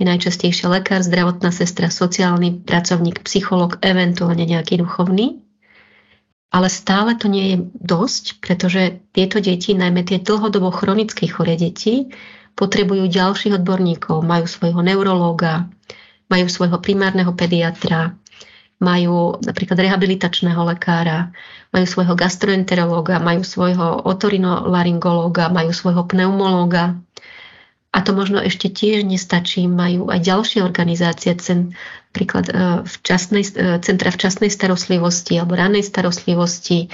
je 0.00 0.04
najčastejšie 0.06 0.70
lekár, 0.70 1.02
zdravotná 1.02 1.50
sestra, 1.50 1.90
sociálny 1.90 2.62
pracovník, 2.66 3.22
psychológ, 3.26 3.78
eventuálne 3.82 4.42
nejaký 4.46 4.80
duchovný. 4.80 5.42
Ale 6.52 6.68
stále 6.68 7.16
to 7.16 7.32
nie 7.32 7.54
je 7.54 7.56
dosť, 7.80 8.44
pretože 8.44 9.00
tieto 9.16 9.40
deti, 9.40 9.72
najmä 9.72 10.04
tie 10.04 10.20
dlhodobo 10.20 10.68
chronicky 10.68 11.24
choré 11.24 11.56
deti, 11.56 12.12
potrebujú 12.52 13.08
ďalších 13.08 13.56
odborníkov. 13.56 14.20
Majú 14.20 14.44
svojho 14.44 14.84
neurológa, 14.84 15.72
majú 16.28 16.46
svojho 16.52 16.76
primárneho 16.80 17.32
pediatra, 17.32 18.16
majú 18.82 19.38
napríklad 19.38 19.78
rehabilitačného 19.78 20.58
lekára, 20.66 21.30
majú 21.70 21.86
svojho 21.86 22.18
gastroenterológa, 22.18 23.22
majú 23.22 23.46
svojho 23.46 24.02
otorinolaryngológa, 24.02 25.54
majú 25.54 25.70
svojho 25.70 26.02
pneumológa. 26.10 26.98
A 27.92 27.98
to 28.02 28.10
možno 28.16 28.42
ešte 28.42 28.72
tiež 28.72 29.06
nestačí. 29.06 29.68
Majú 29.70 30.10
aj 30.10 30.24
ďalšie 30.24 30.64
organizácie, 30.64 31.36
cen, 31.38 31.76
príklad 32.10 32.48
e, 32.48 32.82
včasnej, 32.82 33.44
e, 33.52 33.78
centra 33.84 34.10
včasnej 34.10 34.48
starostlivosti 34.48 35.38
alebo 35.38 35.54
ranej 35.54 35.86
starostlivosti. 35.86 36.88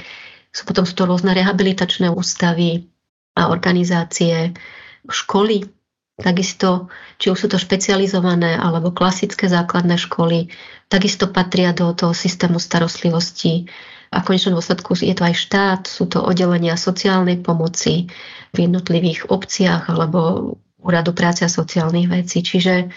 Sú 0.50 0.66
potom 0.66 0.82
sú 0.82 0.98
to 0.98 1.06
rôzne 1.06 1.32
rehabilitačné 1.32 2.10
ústavy 2.10 2.90
a 3.38 3.46
organizácie, 3.48 4.58
školy, 5.06 5.77
takisto, 6.18 6.90
či 7.16 7.30
už 7.30 7.38
sú 7.38 7.48
to 7.48 7.58
špecializované 7.62 8.58
alebo 8.58 8.90
klasické 8.90 9.46
základné 9.46 9.96
školy, 9.96 10.50
takisto 10.90 11.30
patria 11.30 11.70
do 11.70 11.94
toho 11.94 12.10
systému 12.10 12.58
starostlivosti. 12.58 13.70
A 14.08 14.24
v 14.24 14.26
konečnom 14.34 14.56
dôsledku 14.56 14.96
je 14.98 15.14
to 15.14 15.24
aj 15.28 15.36
štát, 15.36 15.80
sú 15.84 16.08
to 16.08 16.24
oddelenia 16.24 16.80
sociálnej 16.80 17.38
pomoci 17.44 18.08
v 18.56 18.56
jednotlivých 18.66 19.28
obciach 19.28 19.92
alebo 19.92 20.54
úradu 20.80 21.12
práce 21.12 21.44
a 21.44 21.52
sociálnych 21.52 22.08
vecí. 22.08 22.40
Čiže 22.40 22.88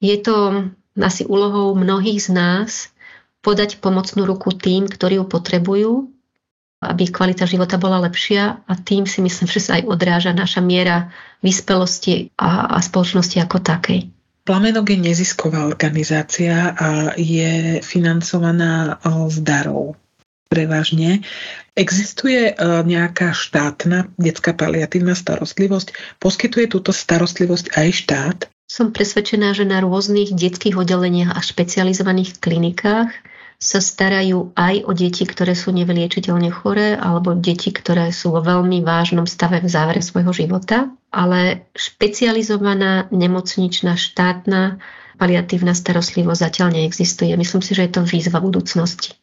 je 0.00 0.16
to 0.18 0.66
asi 0.96 1.28
úlohou 1.28 1.76
mnohých 1.76 2.20
z 2.20 2.28
nás 2.32 2.70
podať 3.44 3.82
pomocnú 3.82 4.24
ruku 4.24 4.54
tým, 4.54 4.88
ktorí 4.88 5.20
ju 5.20 5.26
potrebujú, 5.28 6.11
aby 6.82 7.06
kvalita 7.08 7.46
života 7.46 7.78
bola 7.78 8.02
lepšia 8.02 8.66
a 8.66 8.72
tým 8.74 9.06
si 9.06 9.22
myslím, 9.22 9.46
že 9.46 9.62
sa 9.62 9.78
aj 9.78 9.86
odráža 9.86 10.34
naša 10.34 10.58
miera 10.58 11.14
vyspelosti 11.38 12.34
a, 12.34 12.74
a 12.74 12.78
spoločnosti 12.82 13.38
ako 13.38 13.62
takej. 13.62 14.10
Plamenok 14.42 14.90
je 14.90 14.98
nezisková 14.98 15.70
organizácia 15.70 16.74
a 16.74 17.14
je 17.14 17.78
financovaná 17.78 18.98
z 19.30 19.38
darov 19.38 19.94
prevažne. 20.50 21.22
Existuje 21.78 22.52
nejaká 22.60 23.32
štátna 23.32 24.10
detská 24.18 24.52
paliatívna 24.52 25.14
starostlivosť? 25.14 26.18
Poskytuje 26.18 26.68
túto 26.68 26.90
starostlivosť 26.90 27.72
aj 27.78 27.88
štát? 27.94 28.38
Som 28.66 28.90
presvedčená, 28.90 29.54
že 29.54 29.62
na 29.62 29.78
rôznych 29.80 30.34
detských 30.34 30.74
oddeleniach 30.74 31.32
a 31.32 31.40
špecializovaných 31.40 32.42
klinikách 32.42 33.14
sa 33.62 33.78
starajú 33.78 34.50
aj 34.58 34.82
o 34.82 34.90
deti, 34.90 35.22
ktoré 35.22 35.54
sú 35.54 35.70
nevyliečiteľne 35.70 36.50
choré 36.50 36.98
alebo 36.98 37.38
deti, 37.38 37.70
ktoré 37.70 38.10
sú 38.10 38.34
vo 38.34 38.42
veľmi 38.42 38.82
vážnom 38.82 39.22
stave 39.22 39.62
v 39.62 39.70
závere 39.70 40.02
svojho 40.02 40.34
života. 40.34 40.90
Ale 41.14 41.70
špecializovaná 41.78 43.06
nemocničná 43.14 43.94
štátna 43.94 44.82
paliatívna 45.14 45.78
starostlivosť 45.78 46.42
zatiaľ 46.42 46.68
neexistuje. 46.74 47.30
Myslím 47.38 47.62
si, 47.62 47.78
že 47.78 47.86
je 47.86 47.92
to 47.94 48.02
výzva 48.02 48.42
budúcnosti. 48.42 49.14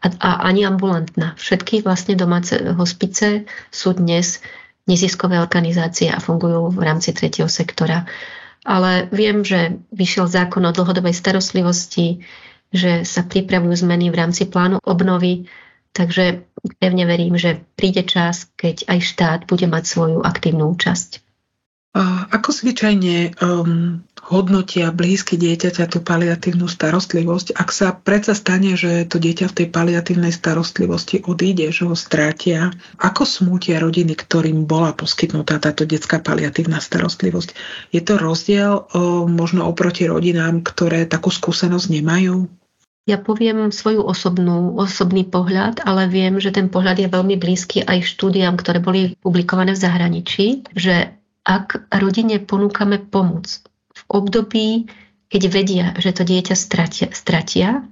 A, 0.00 0.08
a 0.08 0.30
ani 0.48 0.64
ambulantná. 0.64 1.36
Všetky 1.36 1.84
vlastne 1.84 2.16
domáce 2.16 2.56
hospice 2.72 3.44
sú 3.68 3.92
dnes 3.92 4.40
neziskové 4.88 5.36
organizácie 5.36 6.08
a 6.08 6.16
fungujú 6.16 6.72
v 6.72 6.80
rámci 6.80 7.12
tretieho 7.12 7.52
sektora. 7.52 8.08
Ale 8.64 9.12
viem, 9.12 9.44
že 9.44 9.84
vyšiel 9.92 10.32
zákon 10.32 10.64
o 10.64 10.72
dlhodobej 10.72 11.12
starostlivosti, 11.12 12.24
že 12.72 13.04
sa 13.04 13.22
pripravujú 13.22 13.84
zmeny 13.84 14.08
v 14.08 14.18
rámci 14.18 14.48
plánu 14.48 14.80
obnovy, 14.82 15.46
takže 15.92 16.48
pevne 16.80 17.04
verím, 17.04 17.36
že 17.36 17.60
príde 17.76 18.02
čas, 18.08 18.48
keď 18.56 18.88
aj 18.88 18.98
štát 19.04 19.40
bude 19.44 19.68
mať 19.68 19.84
svoju 19.84 20.24
aktívnu 20.24 20.72
účasť. 20.72 21.20
Ako 22.32 22.56
zvyčajne 22.56 23.36
um, 23.44 24.00
hodnotia 24.24 24.88
blízky 24.88 25.36
dieťaťa 25.36 25.92
tú 25.92 26.00
paliatívnu 26.00 26.64
starostlivosť, 26.64 27.52
ak 27.52 27.68
sa 27.68 27.92
predsa 27.92 28.32
stane, 28.32 28.72
že 28.80 29.04
to 29.04 29.20
dieťa 29.20 29.52
v 29.52 29.56
tej 29.60 29.66
paliatívnej 29.68 30.32
starostlivosti 30.32 31.20
odíde, 31.20 31.68
že 31.68 31.84
ho 31.84 31.92
strátia, 31.92 32.72
ako 32.96 33.28
smútia 33.28 33.76
rodiny, 33.76 34.16
ktorým 34.16 34.64
bola 34.64 34.96
poskytnutá 34.96 35.60
táto 35.60 35.84
detská 35.84 36.24
paliatívna 36.24 36.80
starostlivosť? 36.80 37.52
Je 37.92 38.00
to 38.00 38.16
rozdiel 38.16 38.88
um, 38.96 39.28
možno 39.28 39.68
oproti 39.68 40.08
rodinám, 40.08 40.64
ktoré 40.64 41.04
takú 41.04 41.28
skúsenosť 41.28 41.92
nemajú? 41.92 42.48
Ja 43.02 43.18
poviem 43.18 43.74
svoju 43.74 44.06
osobnú, 44.06 44.78
osobný 44.78 45.26
pohľad, 45.26 45.82
ale 45.82 46.06
viem, 46.06 46.38
že 46.38 46.54
ten 46.54 46.70
pohľad 46.70 47.02
je 47.02 47.10
veľmi 47.10 47.34
blízky 47.34 47.82
aj 47.82 48.06
štúdiám, 48.06 48.54
ktoré 48.54 48.78
boli 48.78 49.18
publikované 49.18 49.74
v 49.74 49.82
zahraničí, 49.82 50.46
že 50.78 51.10
ak 51.42 51.90
rodine 51.90 52.38
ponúkame 52.38 53.02
pomoc 53.02 53.58
v 53.90 54.02
období, 54.06 54.86
keď 55.26 55.42
vedia, 55.50 55.86
že 55.98 56.14
to 56.14 56.22
dieťa 56.22 56.54
stratia, 56.54 57.10
stratia 57.10 57.82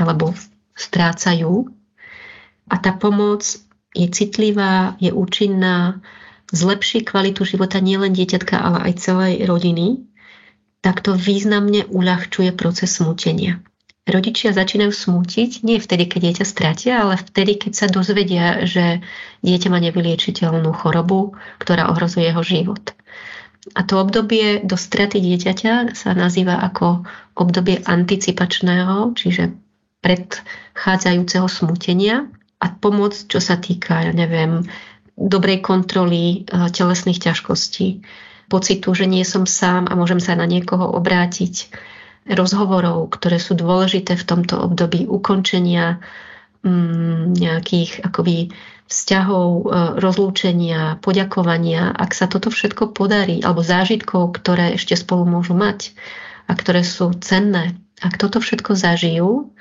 alebo 0.00 0.32
strácajú 0.72 1.68
a 2.72 2.74
tá 2.80 2.96
pomoc 2.96 3.44
je 3.92 4.06
citlivá, 4.08 4.96
je 4.96 5.12
účinná, 5.12 6.00
zlepší 6.48 7.04
kvalitu 7.04 7.44
života 7.44 7.84
nielen 7.84 8.16
dieťatka, 8.16 8.56
ale 8.56 8.88
aj 8.88 8.92
celej 8.96 9.44
rodiny, 9.44 10.08
tak 10.80 11.04
to 11.04 11.12
významne 11.12 11.84
uľahčuje 11.92 12.56
proces 12.56 12.96
smútenia 12.96 13.60
rodičia 14.08 14.56
začínajú 14.56 14.90
smútiť 14.90 15.62
nie 15.62 15.78
vtedy, 15.78 16.08
keď 16.08 16.20
dieťa 16.32 16.44
stratia, 16.48 16.92
ale 17.04 17.20
vtedy, 17.20 17.60
keď 17.60 17.72
sa 17.76 17.86
dozvedia, 17.86 18.64
že 18.64 19.04
dieťa 19.44 19.68
má 19.68 19.78
nevyliečiteľnú 19.78 20.72
chorobu, 20.72 21.36
ktorá 21.60 21.92
ohrozuje 21.92 22.28
jeho 22.32 22.42
život. 22.42 22.84
A 23.76 23.84
to 23.84 24.00
obdobie 24.00 24.64
do 24.64 24.80
straty 24.80 25.20
dieťaťa 25.20 25.92
sa 25.92 26.10
nazýva 26.16 26.56
ako 26.64 27.04
obdobie 27.36 27.84
anticipačného, 27.84 29.12
čiže 29.12 29.52
predchádzajúceho 30.00 31.46
smútenia 31.50 32.30
a 32.58 32.66
pomoc, 32.72 33.14
čo 33.28 33.38
sa 33.42 33.58
týka, 33.60 34.08
ja 34.08 34.12
neviem, 34.14 34.64
dobrej 35.18 35.60
kontroly 35.60 36.46
eh, 36.46 36.70
telesných 36.70 37.18
ťažkostí, 37.18 38.06
pocitu, 38.48 38.88
že 38.96 39.04
nie 39.04 39.26
som 39.28 39.44
sám 39.44 39.90
a 39.90 39.98
môžem 39.98 40.22
sa 40.22 40.32
na 40.32 40.48
niekoho 40.48 40.88
obrátiť, 40.96 41.68
rozhovorov, 42.28 43.08
ktoré 43.12 43.40
sú 43.40 43.56
dôležité 43.56 44.16
v 44.16 44.24
tomto 44.28 44.60
období 44.60 45.08
ukončenia 45.08 46.00
mm, 46.62 47.36
nejakých 47.36 48.04
akoby 48.04 48.52
vzťahov, 48.88 49.48
e, 49.48 49.64
rozlúčenia, 50.00 50.96
poďakovania, 51.04 51.92
ak 51.92 52.16
sa 52.16 52.24
toto 52.26 52.48
všetko 52.48 52.96
podarí, 52.96 53.44
alebo 53.44 53.60
zážitkov, 53.60 54.32
ktoré 54.36 54.80
ešte 54.80 54.96
spolu 54.96 55.28
môžu 55.28 55.52
mať 55.52 55.92
a 56.48 56.56
ktoré 56.56 56.80
sú 56.80 57.12
cenné, 57.20 57.76
ak 58.00 58.16
toto 58.16 58.40
všetko 58.40 58.72
zažijú, 58.72 59.52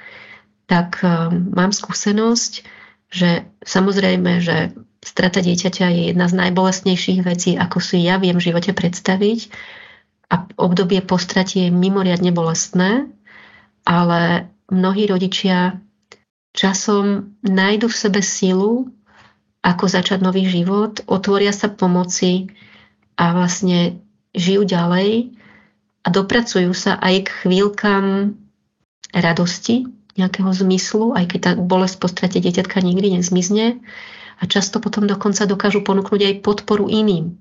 tak 0.71 1.03
e, 1.03 1.31
mám 1.31 1.75
skúsenosť, 1.75 2.63
že 3.11 3.47
samozrejme, 3.63 4.43
že 4.43 4.75
strata 5.03 5.39
dieťaťa 5.39 5.87
je 5.91 6.03
jedna 6.11 6.27
z 6.27 6.33
najbolestnejších 6.47 7.19
vecí, 7.23 7.55
ako 7.55 7.79
si 7.79 8.03
ja 8.03 8.19
viem 8.19 8.35
v 8.39 8.51
živote 8.51 8.75
predstaviť, 8.75 9.39
a 10.27 10.35
obdobie 10.59 10.99
po 11.03 11.15
strate 11.15 11.67
je 11.67 11.69
mimoriadne 11.71 12.35
bolestné, 12.35 13.07
ale 13.87 14.51
mnohí 14.67 15.07
rodičia 15.07 15.79
časom 16.51 17.37
nájdu 17.45 17.87
v 17.87 17.95
sebe 17.95 18.19
sílu, 18.19 18.91
ako 19.63 19.85
začať 19.87 20.19
nový 20.23 20.47
život, 20.47 21.03
otvoria 21.07 21.51
sa 21.55 21.71
pomoci 21.71 22.51
a 23.15 23.31
vlastne 23.35 24.03
žijú 24.35 24.67
ďalej 24.67 25.35
a 26.03 26.07
dopracujú 26.07 26.71
sa 26.75 26.99
aj 26.99 27.15
k 27.27 27.29
chvíľkam 27.43 28.35
radosti, 29.11 29.87
nejakého 30.17 30.49
zmyslu, 30.49 31.13
aj 31.13 31.25
keď 31.29 31.39
tá 31.39 31.51
bolesť 31.55 31.95
po 32.01 32.09
strate 32.09 32.41
dieťatka 32.41 32.81
nikdy 32.81 33.21
nezmizne. 33.21 33.79
A 34.37 34.43
často 34.49 34.81
potom 34.81 35.05
dokonca 35.05 35.45
dokážu 35.45 35.85
ponúknuť 35.85 36.21
aj 36.25 36.41
podporu 36.41 36.89
iným, 36.89 37.37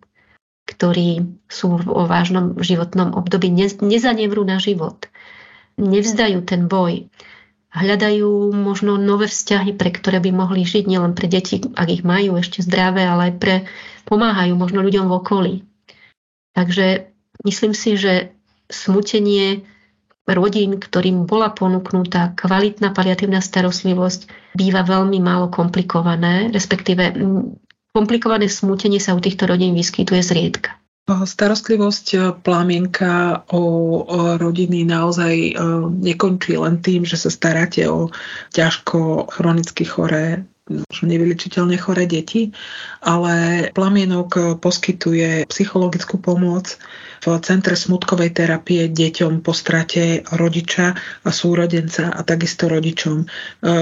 ktorí 0.66 1.38
sú 1.46 1.78
vo 1.78 2.04
vážnom 2.10 2.58
životnom 2.58 3.14
období, 3.14 3.48
nezanevrú 3.80 4.42
na 4.42 4.58
život, 4.58 5.06
nevzdajú 5.78 6.42
ten 6.42 6.66
boj, 6.66 7.06
hľadajú 7.70 8.50
možno 8.56 8.96
nové 8.98 9.30
vzťahy, 9.30 9.76
pre 9.76 9.94
ktoré 9.94 10.18
by 10.18 10.30
mohli 10.32 10.66
žiť, 10.66 10.84
nielen 10.90 11.12
pre 11.12 11.30
deti, 11.30 11.62
ak 11.62 11.88
ich 11.92 12.02
majú 12.02 12.40
ešte 12.40 12.64
zdravé, 12.64 13.06
ale 13.06 13.30
aj 13.30 13.34
pre, 13.38 13.54
pomáhajú 14.08 14.56
možno 14.56 14.82
ľuďom 14.82 15.06
v 15.06 15.16
okolí. 15.16 15.54
Takže 16.56 17.12
myslím 17.44 17.72
si, 17.76 18.00
že 18.00 18.32
smutenie 18.72 19.62
rodín, 20.26 20.82
ktorým 20.82 21.28
bola 21.28 21.54
ponúknutá 21.54 22.34
kvalitná 22.34 22.90
paliatívna 22.90 23.38
starostlivosť, 23.38 24.26
býva 24.58 24.82
veľmi 24.82 25.22
málo 25.22 25.52
komplikované, 25.52 26.50
respektíve 26.50 27.14
komplikované 27.96 28.52
smútenie 28.52 29.00
sa 29.00 29.16
u 29.16 29.20
týchto 29.24 29.48
rodín 29.48 29.72
vyskytuje 29.72 30.20
zriedka. 30.20 30.76
Starostlivosť 31.06 32.06
e, 32.12 32.18
plamienka 32.44 33.46
o, 33.54 33.62
rodiny 34.36 34.82
naozaj 34.82 35.34
e, 35.38 35.52
nekončí 36.02 36.58
len 36.58 36.82
tým, 36.82 37.06
že 37.06 37.14
sa 37.16 37.30
staráte 37.30 37.86
o 37.86 38.10
ťažko 38.52 39.30
chronicky 39.30 39.86
choré 39.86 40.44
nevyličiteľne 41.02 41.78
choré 41.78 42.10
deti, 42.10 42.50
ale 42.98 43.68
plamienok 43.70 44.58
poskytuje 44.58 45.46
psychologickú 45.46 46.18
pomoc 46.18 46.74
v 47.22 47.26
Centre 47.42 47.78
smutkovej 47.78 48.34
terapie 48.34 48.90
deťom 48.90 49.46
po 49.46 49.54
strate 49.54 50.26
rodiča 50.26 50.86
a 51.22 51.30
súrodenca 51.30 52.10
a 52.10 52.20
takisto 52.26 52.66
rodičom, 52.66 53.16
e, 53.22 53.26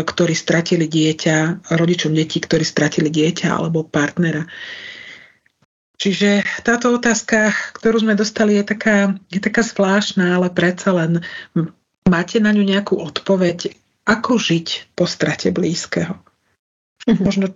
ktorí 0.05 0.33
stratili 0.37 0.89
dieťa, 0.89 1.69
rodičom 1.73 2.13
detí, 2.13 2.41
ktorí 2.41 2.65
stratili 2.65 3.09
dieťa 3.09 3.49
alebo 3.53 3.85
partnera. 3.85 4.45
Čiže 5.97 6.45
táto 6.67 6.93
otázka, 6.93 7.55
ktorú 7.81 8.05
sme 8.05 8.19
dostali, 8.19 8.61
je 8.61 8.65
taká, 8.67 9.15
je 9.33 9.41
taká 9.41 9.65
zvláštna, 9.65 10.37
ale 10.37 10.53
predsa 10.53 10.93
len 10.93 11.25
máte 12.05 12.43
na 12.43 12.53
ňu 12.53 12.67
nejakú 12.67 12.99
odpoveď, 12.99 13.73
ako 14.05 14.37
žiť 14.37 14.93
po 14.93 15.09
strate 15.09 15.49
blízkeho. 15.49 16.34
Mhm. 17.05 17.25
Možno 17.25 17.47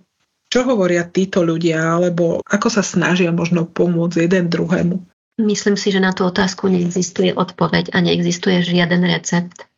čo 0.49 0.65
hovoria 0.65 1.05
títo 1.05 1.45
ľudia, 1.45 1.77
alebo 1.77 2.41
ako 2.41 2.67
sa 2.73 2.81
snažia 2.81 3.29
možno 3.29 3.69
pomôcť 3.69 4.25
jeden 4.25 4.49
druhému? 4.49 4.97
Myslím 5.39 5.77
si, 5.77 5.93
že 5.93 6.01
na 6.01 6.09
tú 6.11 6.25
otázku 6.25 6.67
neexistuje 6.67 7.37
odpoveď 7.37 7.93
a 7.93 8.01
neexistuje 8.01 8.65
žiaden 8.65 9.05
recept. 9.05 9.69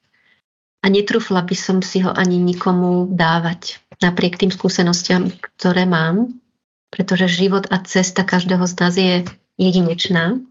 A 0.81 0.89
netrúfla 0.89 1.45
by 1.45 1.53
som 1.53 1.77
si 1.83 2.01
ho 2.01 2.09
ani 2.09 2.41
nikomu 2.41 3.05
dávať. 3.05 3.83
Napriek 4.01 4.41
tým 4.41 4.49
skúsenostiam, 4.49 5.29
ktoré 5.29 5.85
mám, 5.85 6.33
pretože 6.89 7.29
život 7.29 7.69
a 7.69 7.77
cesta 7.85 8.25
každého 8.25 8.65
z 8.65 8.73
nás 8.81 8.95
je 8.97 9.15
jedinečná. 9.61 10.41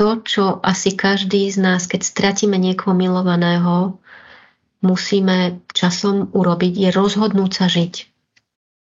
To, 0.00 0.18
čo 0.24 0.58
asi 0.64 0.98
každý 0.98 1.46
z 1.52 1.62
nás, 1.62 1.86
keď 1.86 2.02
stratíme 2.02 2.58
niekoho 2.58 2.96
milovaného, 2.96 4.02
musíme 4.82 5.62
časom 5.70 6.32
urobiť, 6.34 6.72
je 6.74 6.88
rozhodnúť 6.90 7.52
sa 7.54 7.70
žiť. 7.70 8.15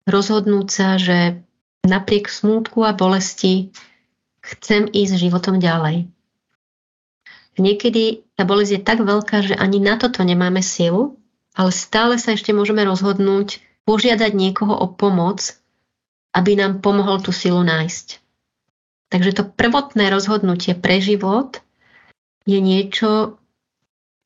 Rozhodnúť 0.04 0.66
sa, 0.68 0.88
že 1.00 1.40
napriek 1.84 2.28
smútku 2.28 2.84
a 2.84 2.96
bolesti 2.96 3.73
chcem 4.44 4.88
ísť 4.88 5.20
životom 5.20 5.56
ďalej. 5.61 6.08
Niekedy 7.54 8.26
tá 8.34 8.42
bolesť 8.42 8.73
je 8.76 8.82
tak 8.82 8.99
veľká, 9.06 9.46
že 9.46 9.54
ani 9.54 9.78
na 9.78 9.94
toto 9.94 10.26
nemáme 10.26 10.58
silu, 10.58 11.16
ale 11.54 11.70
stále 11.70 12.18
sa 12.18 12.34
ešte 12.34 12.50
môžeme 12.50 12.82
rozhodnúť 12.82 13.62
požiadať 13.87 14.34
niekoho 14.34 14.75
o 14.75 14.90
pomoc, 14.90 15.55
aby 16.35 16.59
nám 16.59 16.83
pomohol 16.83 17.22
tú 17.22 17.31
silu 17.31 17.62
nájsť. 17.62 18.18
Takže 19.14 19.31
to 19.38 19.42
prvotné 19.46 20.11
rozhodnutie 20.11 20.74
pre 20.74 20.98
život 20.98 21.62
je 22.42 22.59
niečo, 22.59 23.38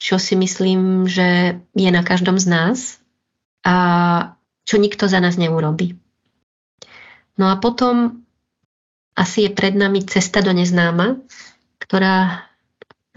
čo 0.01 0.17
si 0.17 0.33
myslím, 0.39 1.05
že 1.05 1.61
je 1.77 1.91
na 1.93 2.01
každom 2.01 2.41
z 2.41 2.47
nás 2.49 2.79
a 3.61 3.77
čo 4.69 4.77
nikto 4.77 5.09
za 5.09 5.17
nás 5.25 5.41
neurobi. 5.41 5.97
No 7.41 7.49
a 7.49 7.57
potom 7.57 8.21
asi 9.17 9.49
je 9.49 9.51
pred 9.57 9.73
nami 9.73 10.05
cesta 10.05 10.45
do 10.45 10.53
neznáma, 10.53 11.17
ktorá 11.81 12.45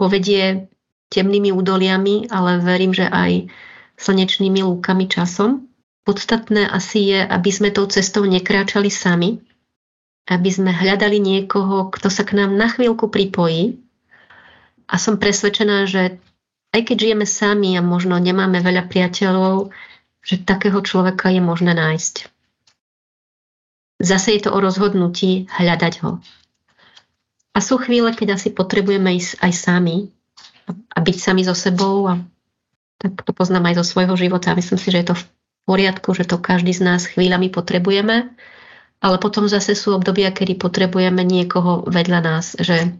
povedie 0.00 0.72
temnými 1.12 1.52
údoliami, 1.52 2.32
ale 2.32 2.64
verím, 2.64 2.96
že 2.96 3.04
aj 3.04 3.52
slnečnými 4.00 4.64
lúkami 4.64 5.12
časom. 5.12 5.68
Podstatné 6.08 6.66
asi 6.72 7.12
je, 7.12 7.20
aby 7.20 7.50
sme 7.52 7.68
tou 7.70 7.84
cestou 7.86 8.24
nekráčali 8.24 8.88
sami, 8.88 9.38
aby 10.26 10.50
sme 10.50 10.72
hľadali 10.72 11.20
niekoho, 11.20 11.92
kto 11.92 12.08
sa 12.08 12.24
k 12.24 12.40
nám 12.40 12.56
na 12.56 12.72
chvíľku 12.72 13.12
pripojí. 13.12 13.76
A 14.88 14.96
som 14.98 15.20
presvedčená, 15.20 15.86
že 15.86 16.18
aj 16.72 16.80
keď 16.88 16.96
žijeme 16.96 17.26
sami 17.28 17.76
a 17.76 17.84
možno 17.84 18.16
nemáme 18.16 18.58
veľa 18.64 18.88
priateľov, 18.88 19.70
že 20.22 20.38
takého 20.38 20.78
človeka 20.80 21.30
je 21.34 21.42
možné 21.42 21.74
nájsť. 21.74 22.30
Zase 24.02 24.34
je 24.34 24.40
to 24.42 24.50
o 24.50 24.58
rozhodnutí 24.58 25.46
hľadať 25.50 25.94
ho. 26.02 26.18
A 27.52 27.58
sú 27.60 27.76
chvíle, 27.78 28.10
keď 28.16 28.40
asi 28.40 28.50
potrebujeme 28.50 29.12
ísť 29.14 29.38
aj 29.44 29.52
sami 29.52 29.96
a 30.66 30.98
byť 30.98 31.16
sami 31.20 31.42
so 31.44 31.52
sebou 31.52 32.08
a 32.08 32.18
tak 33.02 33.18
to 33.18 33.34
poznám 33.34 33.70
aj 33.70 33.82
zo 33.82 33.84
svojho 33.94 34.14
života 34.14 34.54
myslím 34.54 34.78
si, 34.78 34.88
že 34.94 35.00
je 35.02 35.08
to 35.10 35.16
v 35.18 35.24
poriadku, 35.66 36.14
že 36.14 36.24
to 36.24 36.38
každý 36.38 36.70
z 36.70 36.86
nás 36.86 37.06
chvíľami 37.06 37.50
potrebujeme, 37.50 38.30
ale 39.02 39.16
potom 39.18 39.50
zase 39.50 39.74
sú 39.74 39.94
obdobia, 39.98 40.30
kedy 40.30 40.54
potrebujeme 40.54 41.26
niekoho 41.26 41.82
vedľa 41.86 42.20
nás, 42.22 42.54
že 42.62 42.94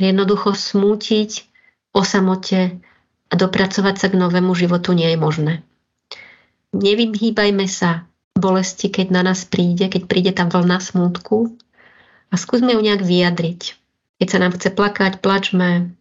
jednoducho 0.00 0.56
smútiť 0.56 1.44
o 1.92 2.00
samote 2.02 2.80
a 3.28 3.34
dopracovať 3.36 3.94
sa 4.00 4.06
k 4.08 4.16
novému 4.16 4.56
životu 4.56 4.96
nie 4.96 5.12
je 5.12 5.18
možné. 5.20 5.54
Nevyhýbajme 6.72 7.68
sa 7.68 8.08
bolesti, 8.32 8.88
keď 8.88 9.06
na 9.12 9.22
nás 9.32 9.44
príde, 9.44 9.92
keď 9.92 10.02
príde 10.08 10.32
tá 10.32 10.48
vlna 10.48 10.80
smútku 10.80 11.52
a 12.32 12.34
skúsme 12.40 12.72
ju 12.72 12.80
nejak 12.80 13.04
vyjadriť. 13.04 13.60
Keď 14.18 14.28
sa 14.28 14.38
nám 14.40 14.56
chce 14.56 14.72
plakať, 14.72 15.20
plačme. 15.20 15.92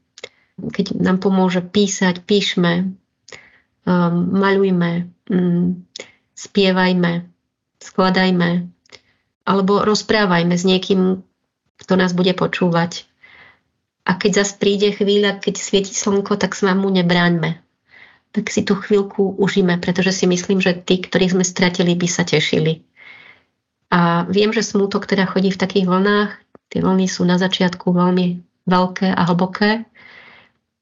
Keď 0.61 0.95
nám 0.95 1.19
pomôže 1.19 1.59
písať, 1.59 2.23
píšme. 2.23 2.95
Um, 3.81 4.15
maľujme, 4.37 5.09
um, 5.33 5.83
spievajme, 6.37 7.25
skladajme, 7.81 8.69
alebo 9.41 9.81
rozprávajme 9.81 10.53
s 10.53 10.63
niekým, 10.63 11.25
kto 11.81 11.93
nás 11.97 12.13
bude 12.13 12.37
počúvať. 12.37 13.09
A 14.05 14.17
keď 14.21 14.45
zase 14.45 14.61
príde 14.61 14.93
chvíľa, 14.93 15.41
keď 15.41 15.57
svieti 15.57 15.97
slnko, 15.97 16.37
tak 16.37 16.53
sa 16.53 16.77
mu 16.77 16.93
nebráňme. 16.93 17.57
Tak 18.31 18.47
si 18.47 18.63
tú 18.63 18.79
chvíľku 18.79 19.35
užíme, 19.35 19.75
pretože 19.83 20.15
si 20.15 20.25
myslím, 20.27 20.63
že 20.63 20.75
tí, 20.75 21.03
ktorých 21.03 21.35
sme 21.35 21.43
stratili, 21.43 21.95
by 21.99 22.07
sa 22.07 22.23
tešili. 22.23 22.87
A 23.91 24.23
viem, 24.31 24.55
že 24.55 24.63
smútok 24.63 25.03
teda 25.03 25.27
chodí 25.27 25.51
v 25.51 25.59
takých 25.59 25.85
vlnách. 25.91 26.31
Tie 26.71 26.79
vlny 26.79 27.11
sú 27.11 27.27
na 27.27 27.35
začiatku 27.35 27.91
veľmi 27.91 28.39
veľké 28.63 29.11
a 29.11 29.21
hlboké. 29.27 29.83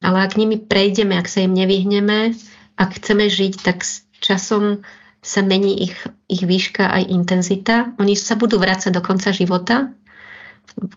Ale 0.05 0.17
ak 0.21 0.37
nimi 0.37 0.61
prejdeme, 0.61 1.17
ak 1.17 1.25
sa 1.25 1.41
im 1.41 1.57
nevyhneme, 1.57 2.37
ak 2.77 2.89
chceme 3.01 3.25
žiť, 3.27 3.53
tak 3.65 3.81
s 3.81 4.05
časom 4.21 4.85
sa 5.19 5.43
mení 5.43 5.83
ich, 5.83 5.97
ich 6.31 6.45
výška 6.45 6.87
aj 6.87 7.03
intenzita. 7.11 7.75
Oni 7.99 8.15
sa 8.15 8.39
budú 8.39 8.61
vrácať 8.61 8.95
do 8.95 9.01
konca 9.03 9.35
života, 9.35 9.91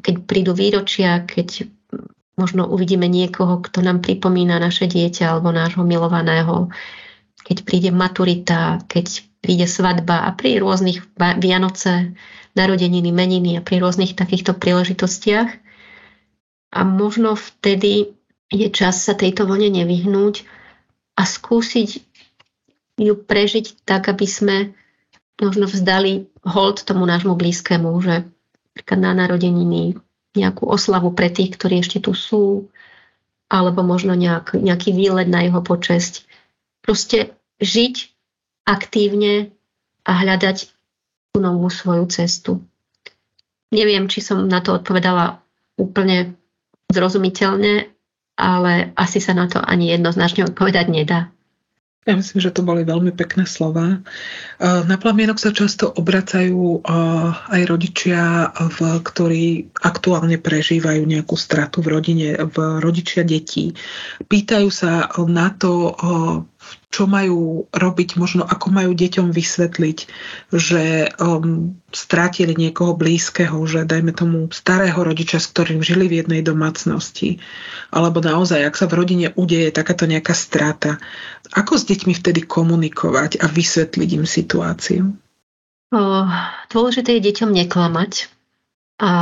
keď 0.05 0.15
prídu 0.29 0.53
výročia, 0.55 1.25
keď 1.27 1.67
možno 2.37 2.69
uvidíme 2.69 3.09
niekoho, 3.09 3.61
kto 3.61 3.85
nám 3.85 4.01
pripomína 4.01 4.57
naše 4.57 4.89
dieťa 4.89 5.37
alebo 5.37 5.53
nášho 5.53 5.85
milovaného, 5.85 6.73
keď 7.43 7.57
príde 7.67 7.91
maturita, 7.93 8.81
keď 8.89 9.27
príde 9.43 9.67
svadba 9.67 10.25
a 10.25 10.33
pri 10.33 10.63
rôznych 10.63 11.03
Vianoce, 11.19 12.15
narodeniny, 12.55 13.11
meniny 13.11 13.59
a 13.59 13.65
pri 13.65 13.83
rôznych 13.83 14.15
takýchto 14.15 14.55
príležitostiach. 14.57 15.51
A 16.73 16.81
možno 16.89 17.37
vtedy 17.37 18.17
je 18.49 18.69
čas 18.73 19.05
sa 19.05 19.13
tejto 19.13 19.45
vlne 19.45 19.83
nevyhnúť 19.83 20.45
a 21.17 21.29
skúsiť 21.29 21.91
ju 23.01 23.15
prežiť 23.17 23.85
tak, 23.85 24.09
aby 24.09 24.25
sme 24.29 24.57
možno 25.41 25.67
vzdali 25.67 26.29
hold 26.47 26.85
tomu 26.85 27.05
nášmu 27.09 27.35
blízkému, 27.35 27.91
že 28.05 28.29
na 28.93 29.13
narodeniny 29.13 29.97
nejakú 30.33 30.65
oslavu 30.65 31.13
pre 31.13 31.29
tých, 31.29 31.55
ktorí 31.57 31.85
ešte 31.85 32.01
tu 32.01 32.17
sú, 32.17 32.73
alebo 33.53 33.85
možno 33.85 34.17
nejak, 34.17 34.57
nejaký 34.57 34.97
výlet 34.97 35.29
na 35.29 35.45
jeho 35.45 35.61
počesť. 35.61 36.25
Proste 36.81 37.37
žiť 37.61 37.95
aktívne 38.65 39.53
a 40.03 40.13
hľadať 40.19 40.73
tú 41.33 41.37
novú 41.39 41.69
svoju 41.69 42.09
cestu. 42.09 42.65
Neviem, 43.73 44.09
či 44.09 44.25
som 44.25 44.49
na 44.49 44.61
to 44.61 44.77
odpovedala 44.77 45.41
úplne 45.81 46.37
zrozumiteľne, 46.93 47.89
ale 48.37 48.93
asi 48.97 49.21
sa 49.21 49.33
na 49.33 49.49
to 49.49 49.61
ani 49.61 49.93
jednoznačne 49.93 50.49
odpovedať 50.49 50.87
nedá. 50.93 51.33
Ja 52.03 52.19
myslím, 52.19 52.43
že 52.43 52.51
to 52.51 52.67
boli 52.67 52.83
veľmi 52.83 53.15
pekné 53.15 53.47
slova. 53.47 54.03
Na 54.59 54.97
plamienok 54.99 55.39
sa 55.39 55.55
často 55.55 55.87
obracajú 55.87 56.83
aj 57.47 57.63
rodičia, 57.63 58.51
ktorí 59.07 59.71
aktuálne 59.87 60.35
prežívajú 60.43 61.07
nejakú 61.07 61.39
stratu 61.39 61.79
v 61.79 61.95
rodine, 61.95 62.35
v 62.35 62.57
rodičia 62.83 63.23
detí. 63.23 63.79
Pýtajú 64.27 64.67
sa 64.75 65.15
na 65.31 65.55
to, 65.55 65.95
čo 66.93 67.09
majú 67.09 67.67
robiť, 67.73 68.21
možno 68.21 68.45
ako 68.45 68.69
majú 68.69 68.93
deťom 68.93 69.33
vysvetliť, 69.33 69.99
že 70.53 71.09
um, 71.17 71.77
strátili 71.89 72.53
niekoho 72.53 72.93
blízkeho, 72.93 73.57
že 73.65 73.89
dajme 73.89 74.13
tomu 74.13 74.53
starého 74.53 75.01
rodiča, 75.01 75.41
s 75.41 75.49
ktorým 75.51 75.81
žili 75.81 76.07
v 76.09 76.25
jednej 76.25 76.45
domácnosti, 76.45 77.41
alebo 77.89 78.21
naozaj, 78.21 78.69
ak 78.69 78.77
sa 78.77 78.87
v 78.87 78.97
rodine 79.01 79.29
udeje 79.35 79.73
takáto 79.73 80.05
nejaká 80.05 80.37
strata, 80.37 81.01
ako 81.57 81.81
s 81.81 81.89
deťmi 81.89 82.13
vtedy 82.13 82.45
komunikovať 82.45 83.41
a 83.41 83.49
vysvetliť 83.49 84.09
im 84.21 84.25
situáciu? 84.29 85.03
O, 85.93 86.01
dôležité 86.73 87.21
je 87.21 87.27
deťom 87.33 87.51
neklamať 87.53 88.33
a 89.01 89.13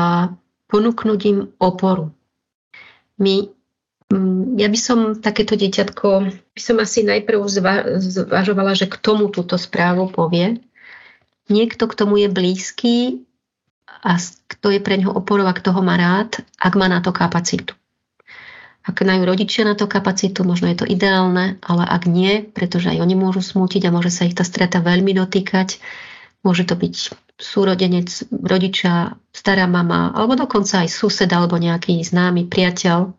ponúknuť 0.70 1.20
im 1.26 1.38
oporu. 1.58 2.14
My 3.18 3.50
ja 4.58 4.66
by 4.66 4.78
som 4.78 4.98
takéto 5.16 5.54
dieťatko, 5.54 6.08
by 6.52 6.60
som 6.60 6.76
asi 6.82 7.06
najprv 7.06 7.46
zvažovala, 8.02 8.74
že 8.74 8.90
k 8.90 8.98
tomu 8.98 9.30
túto 9.30 9.54
správu 9.54 10.10
povie. 10.10 10.58
Niekto 11.46 11.86
k 11.86 11.96
tomu 11.96 12.18
je 12.18 12.28
blízky 12.30 12.94
a 13.86 14.18
kto 14.20 14.74
je 14.74 14.80
pre 14.82 14.98
neho 14.98 15.14
oporou 15.14 15.46
a 15.46 15.54
kto 15.54 15.70
ho 15.74 15.82
má 15.82 15.94
rád, 15.94 16.42
ak 16.58 16.74
má 16.74 16.90
na 16.90 16.98
to 17.02 17.14
kapacitu. 17.14 17.74
Ak 18.80 19.04
majú 19.04 19.28
rodičia 19.28 19.62
na 19.62 19.76
to 19.76 19.84
kapacitu, 19.86 20.42
možno 20.42 20.72
je 20.72 20.82
to 20.82 20.86
ideálne, 20.88 21.60
ale 21.62 21.84
ak 21.84 22.08
nie, 22.08 22.42
pretože 22.42 22.90
aj 22.90 22.98
oni 22.98 23.14
môžu 23.14 23.44
smútiť 23.44 23.86
a 23.86 23.94
môže 23.94 24.10
sa 24.10 24.24
ich 24.26 24.34
tá 24.34 24.42
strata 24.42 24.80
veľmi 24.80 25.14
dotýkať, 25.14 25.78
môže 26.40 26.64
to 26.64 26.74
byť 26.74 26.94
súrodenec, 27.36 28.08
rodiča, 28.32 29.20
stará 29.36 29.68
mama, 29.68 30.12
alebo 30.16 30.34
dokonca 30.34 30.82
aj 30.82 30.88
sused 30.88 31.28
alebo 31.28 31.60
nejaký 31.60 32.00
známy 32.00 32.48
priateľ, 32.48 33.12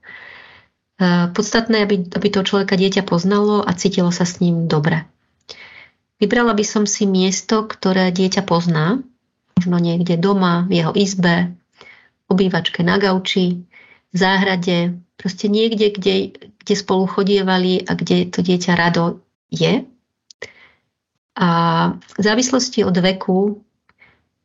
Podstatné, 1.34 1.82
aby, 1.82 2.06
aby 2.14 2.28
to 2.30 2.46
človeka 2.46 2.78
dieťa 2.78 3.02
poznalo 3.02 3.66
a 3.66 3.74
cítilo 3.74 4.14
sa 4.14 4.22
s 4.22 4.38
ním 4.38 4.70
dobre. 4.70 5.10
Vybrala 6.22 6.54
by 6.54 6.62
som 6.62 6.84
si 6.86 7.10
miesto, 7.10 7.66
ktoré 7.66 8.14
dieťa 8.14 8.46
pozná, 8.46 9.02
možno 9.58 9.82
niekde 9.82 10.22
doma, 10.22 10.70
v 10.70 10.86
jeho 10.86 10.94
izbe, 10.94 11.58
obývačke 12.30 12.86
na 12.86 13.02
gauči, 13.02 13.66
záhrade, 14.14 15.02
proste 15.18 15.50
niekde, 15.50 15.90
kde, 15.90 16.38
kde 16.38 16.74
spolu 16.78 17.10
chodievali 17.10 17.82
a 17.82 17.98
kde 17.98 18.30
to 18.30 18.46
dieťa 18.46 18.78
rado 18.78 19.26
je. 19.50 19.82
A 21.34 21.50
v 21.98 22.22
závislosti 22.22 22.86
od 22.86 22.94
veku 22.94 23.66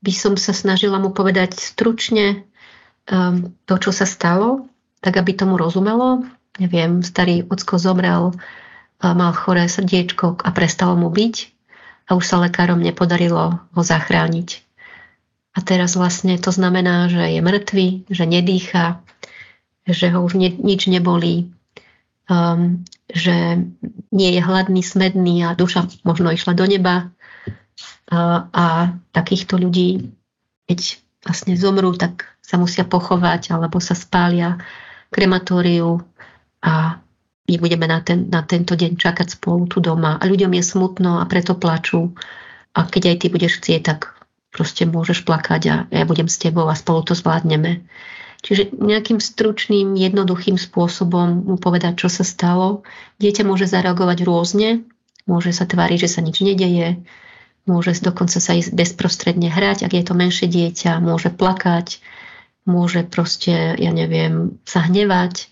by 0.01 0.13
som 0.17 0.41
sa 0.41 0.57
snažila 0.57 0.97
mu 0.97 1.13
povedať 1.13 1.61
stručne 1.61 2.49
um, 3.11 3.53
to, 3.69 3.75
čo 3.77 3.93
sa 3.93 4.09
stalo, 4.09 4.73
tak 5.05 5.21
aby 5.21 5.37
tomu 5.37 5.61
rozumelo, 5.61 6.25
neviem, 6.59 7.05
starý 7.05 7.45
ocko 7.47 7.77
zomrel, 7.77 8.33
mal 9.03 9.33
choré 9.37 9.69
srdiečko 9.69 10.41
a 10.41 10.49
prestalo 10.57 10.97
mu 10.97 11.13
byť 11.13 11.35
a 12.09 12.17
už 12.17 12.25
sa 12.25 12.41
lekárom 12.41 12.81
nepodarilo 12.81 13.61
ho 13.61 13.83
zachrániť. 13.83 14.65
A 15.57 15.65
teraz 15.65 15.97
vlastne 15.97 16.37
to 16.37 16.53
znamená, 16.53 17.09
že 17.09 17.37
je 17.37 17.41
mŕtvý, 17.41 17.89
že 18.13 18.25
nedýcha, 18.29 19.01
že 19.89 20.13
ho 20.13 20.21
už 20.21 20.37
ne, 20.37 20.53
nič 20.53 20.89
nebolí, 20.89 21.53
um, 22.29 22.85
že 23.09 23.65
nie 24.13 24.31
je 24.37 24.41
hladný, 24.45 24.85
smedný 24.85 25.49
a 25.49 25.57
duša 25.57 25.89
možno 26.05 26.29
išla 26.33 26.53
do 26.53 26.69
neba. 26.69 27.09
A, 28.07 28.47
a 28.53 28.65
takýchto 29.11 29.59
ľudí, 29.59 30.13
keď 30.69 31.01
vlastne 31.25 31.59
zomrú, 31.59 31.97
tak 31.97 32.29
sa 32.39 32.61
musia 32.61 32.87
pochovať 32.87 33.51
alebo 33.51 33.83
sa 33.83 33.99
spália 33.99 34.63
krematóriu 35.11 36.05
a 36.67 36.99
my 37.47 37.57
budeme 37.63 37.87
na, 37.87 38.03
ten, 38.03 38.27
na 38.27 38.43
tento 38.43 38.75
deň 38.75 38.99
čakať 38.99 39.39
spolu 39.39 39.71
tu 39.71 39.79
doma. 39.79 40.19
A 40.19 40.27
ľuďom 40.27 40.51
je 40.59 40.63
smutno 40.67 41.23
a 41.23 41.25
preto 41.31 41.55
plačú. 41.55 42.19
A 42.75 42.91
keď 42.91 43.15
aj 43.15 43.17
ty 43.23 43.27
budeš 43.31 43.63
chcieť, 43.63 43.81
tak 43.87 44.19
proste 44.51 44.83
môžeš 44.83 45.23
plakať 45.23 45.63
a 45.71 45.75
ja 45.87 46.05
budem 46.05 46.27
s 46.27 46.43
tebou 46.43 46.67
a 46.67 46.75
spolu 46.75 47.07
to 47.07 47.15
zvládneme. 47.15 47.87
Čiže 48.43 48.75
nejakým 48.77 49.23
stručným, 49.23 49.95
jednoduchým 49.95 50.59
spôsobom 50.59 51.47
mu 51.47 51.57
povedať, 51.57 52.03
čo 52.05 52.09
sa 52.11 52.27
stalo. 52.27 52.83
Dieťa 53.23 53.47
môže 53.47 53.71
zareagovať 53.71 54.19
rôzne, 54.27 54.87
môže 55.25 55.55
sa 55.55 55.65
tváriť, 55.65 56.07
že 56.07 56.13
sa 56.19 56.21
nič 56.21 56.43
nedeje, 56.45 57.01
môže 57.67 57.97
dokonca 58.03 58.39
sa 58.39 58.53
ísť 58.55 58.77
bezprostredne 58.77 59.51
hrať, 59.51 59.89
ak 59.89 59.93
je 59.93 60.05
to 60.05 60.15
menšie 60.15 60.47
dieťa, 60.47 61.03
môže 61.03 61.35
plakať, 61.35 61.99
môže 62.69 63.03
proste, 63.09 63.75
ja 63.79 63.91
neviem, 63.91 64.63
sa 64.63 64.85
hnevať, 64.87 65.51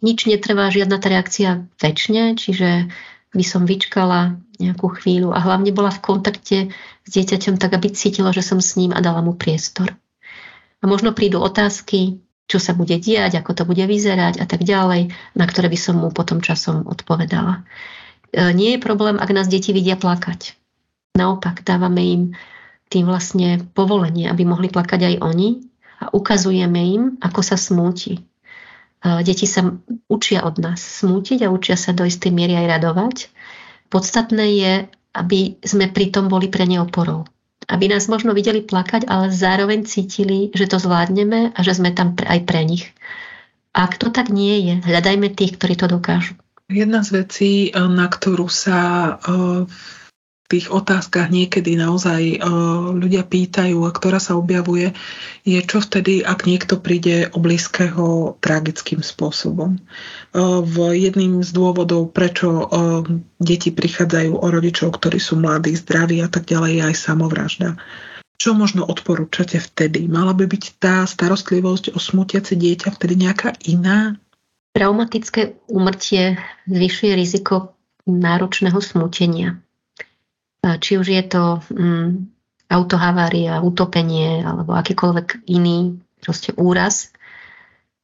nič 0.00 0.26
netrvá, 0.26 0.72
žiadna 0.72 0.96
tá 1.00 1.08
reakcia 1.12 1.68
väčšine, 1.80 2.36
čiže 2.36 2.88
by 3.30 3.44
som 3.46 3.62
vyčkala 3.64 4.40
nejakú 4.58 4.90
chvíľu 5.00 5.32
a 5.32 5.40
hlavne 5.40 5.70
bola 5.72 5.88
v 5.94 6.02
kontakte 6.02 6.58
s 7.06 7.08
dieťaťom 7.08 7.56
tak, 7.56 7.72
aby 7.78 7.88
cítila, 7.94 8.34
že 8.34 8.44
som 8.44 8.60
s 8.60 8.76
ním 8.76 8.92
a 8.92 9.00
dala 9.00 9.24
mu 9.24 9.32
priestor. 9.32 9.94
A 10.80 10.84
možno 10.88 11.16
prídu 11.16 11.40
otázky, 11.40 12.20
čo 12.50 12.58
sa 12.58 12.74
bude 12.74 12.98
diať, 12.98 13.38
ako 13.38 13.54
to 13.54 13.62
bude 13.62 13.84
vyzerať 13.84 14.42
a 14.42 14.46
tak 14.48 14.66
ďalej, 14.66 15.14
na 15.38 15.44
ktoré 15.46 15.70
by 15.70 15.78
som 15.78 16.02
mu 16.02 16.10
potom 16.10 16.42
časom 16.42 16.82
odpovedala. 16.88 17.62
E, 18.34 18.50
nie 18.52 18.74
je 18.74 18.82
problém, 18.82 19.16
ak 19.16 19.30
nás 19.30 19.46
deti 19.46 19.70
vidia 19.70 19.94
plakať. 19.94 20.58
Naopak, 21.14 21.62
dávame 21.62 22.02
im 22.02 22.22
tým 22.90 23.06
vlastne 23.06 23.62
povolenie, 23.70 24.26
aby 24.26 24.42
mohli 24.42 24.66
plakať 24.66 25.14
aj 25.14 25.14
oni 25.22 25.62
a 26.02 26.10
ukazujeme 26.10 26.80
im, 26.80 27.02
ako 27.22 27.40
sa 27.44 27.54
smúti, 27.54 28.18
Deti 29.00 29.48
sa 29.48 29.64
učia 30.12 30.44
od 30.44 30.60
nás 30.60 30.80
smútiť 30.80 31.48
a 31.48 31.52
učia 31.52 31.80
sa 31.80 31.96
do 31.96 32.04
istej 32.04 32.28
miery 32.28 32.52
aj 32.60 32.66
radovať. 32.68 33.16
Podstatné 33.88 34.44
je, 34.60 34.72
aby 35.16 35.56
sme 35.64 35.88
pritom 35.88 36.28
boli 36.28 36.52
pre 36.52 36.68
ne 36.68 36.84
oporou. 36.84 37.24
Aby 37.64 37.88
nás 37.88 38.12
možno 38.12 38.36
videli 38.36 38.60
plakať, 38.60 39.08
ale 39.08 39.32
zároveň 39.32 39.88
cítili, 39.88 40.52
že 40.52 40.68
to 40.68 40.76
zvládneme 40.76 41.56
a 41.56 41.58
že 41.64 41.80
sme 41.80 41.96
tam 41.96 42.12
aj 42.12 42.44
pre 42.44 42.60
nich. 42.66 42.92
Ak 43.72 43.96
to 43.96 44.10
tak 44.10 44.28
nie 44.28 44.58
je, 44.66 44.74
hľadajme 44.82 45.30
tých, 45.32 45.56
ktorí 45.56 45.78
to 45.78 45.86
dokážu. 45.86 46.34
Jedna 46.70 47.02
z 47.02 47.24
vecí, 47.24 47.52
na 47.74 48.06
ktorú 48.06 48.46
sa 48.46 49.16
v 49.22 49.70
tých 50.50 50.66
otázkach 50.66 51.30
niekedy 51.30 51.78
naozaj 51.78 52.42
uh, 52.42 52.90
ľudia 52.90 53.22
pýtajú 53.22 53.86
a 53.86 53.94
ktorá 53.94 54.18
sa 54.18 54.34
objavuje, 54.34 54.90
je 55.46 55.62
čo 55.62 55.78
vtedy, 55.78 56.26
ak 56.26 56.50
niekto 56.50 56.82
príde 56.82 57.30
o 57.30 57.38
blízkeho 57.38 58.34
tragickým 58.42 58.98
spôsobom. 58.98 59.78
Uh, 60.34 60.58
v 60.66 60.98
jedným 60.98 61.46
z 61.46 61.54
dôvodov, 61.54 62.10
prečo 62.10 62.66
uh, 62.66 63.06
deti 63.38 63.70
prichádzajú 63.70 64.34
o 64.34 64.46
rodičov, 64.50 64.98
ktorí 64.98 65.22
sú 65.22 65.38
mladí, 65.38 65.78
zdraví 65.78 66.18
a 66.18 66.26
tak 66.26 66.50
ďalej, 66.50 66.70
je 66.74 66.82
aj 66.90 66.96
samovražda. 66.98 67.68
Čo 68.40 68.58
možno 68.58 68.82
odporúčate 68.82 69.62
vtedy? 69.62 70.10
Mala 70.10 70.34
by 70.34 70.50
byť 70.50 70.64
tá 70.82 71.06
starostlivosť 71.06 71.94
o 71.94 71.98
smutiace 72.02 72.58
dieťa 72.58 72.90
vtedy 72.98 73.14
nejaká 73.28 73.54
iná? 73.70 74.18
Traumatické 74.74 75.60
úmrtie 75.70 76.40
zvyšuje 76.66 77.12
riziko 77.14 77.76
náročného 78.08 78.80
smutenia 78.80 79.60
či 80.60 81.00
už 81.00 81.06
je 81.08 81.22
to 81.24 81.64
um, 81.72 82.28
autohavária, 82.70 83.64
utopenie 83.64 84.46
alebo 84.46 84.76
akýkoľvek 84.78 85.50
iný 85.50 85.98
proste 86.22 86.54
úraz. 86.54 87.10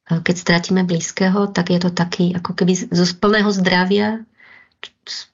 Keď 0.07 0.35
stratíme 0.35 0.87
blízkeho, 0.87 1.51
tak 1.51 1.71
je 1.71 1.79
to 1.83 1.91
taký 1.91 2.31
ako 2.35 2.55
keby 2.55 2.75
zo 2.75 3.05
plného 3.19 3.51
zdravia 3.51 4.23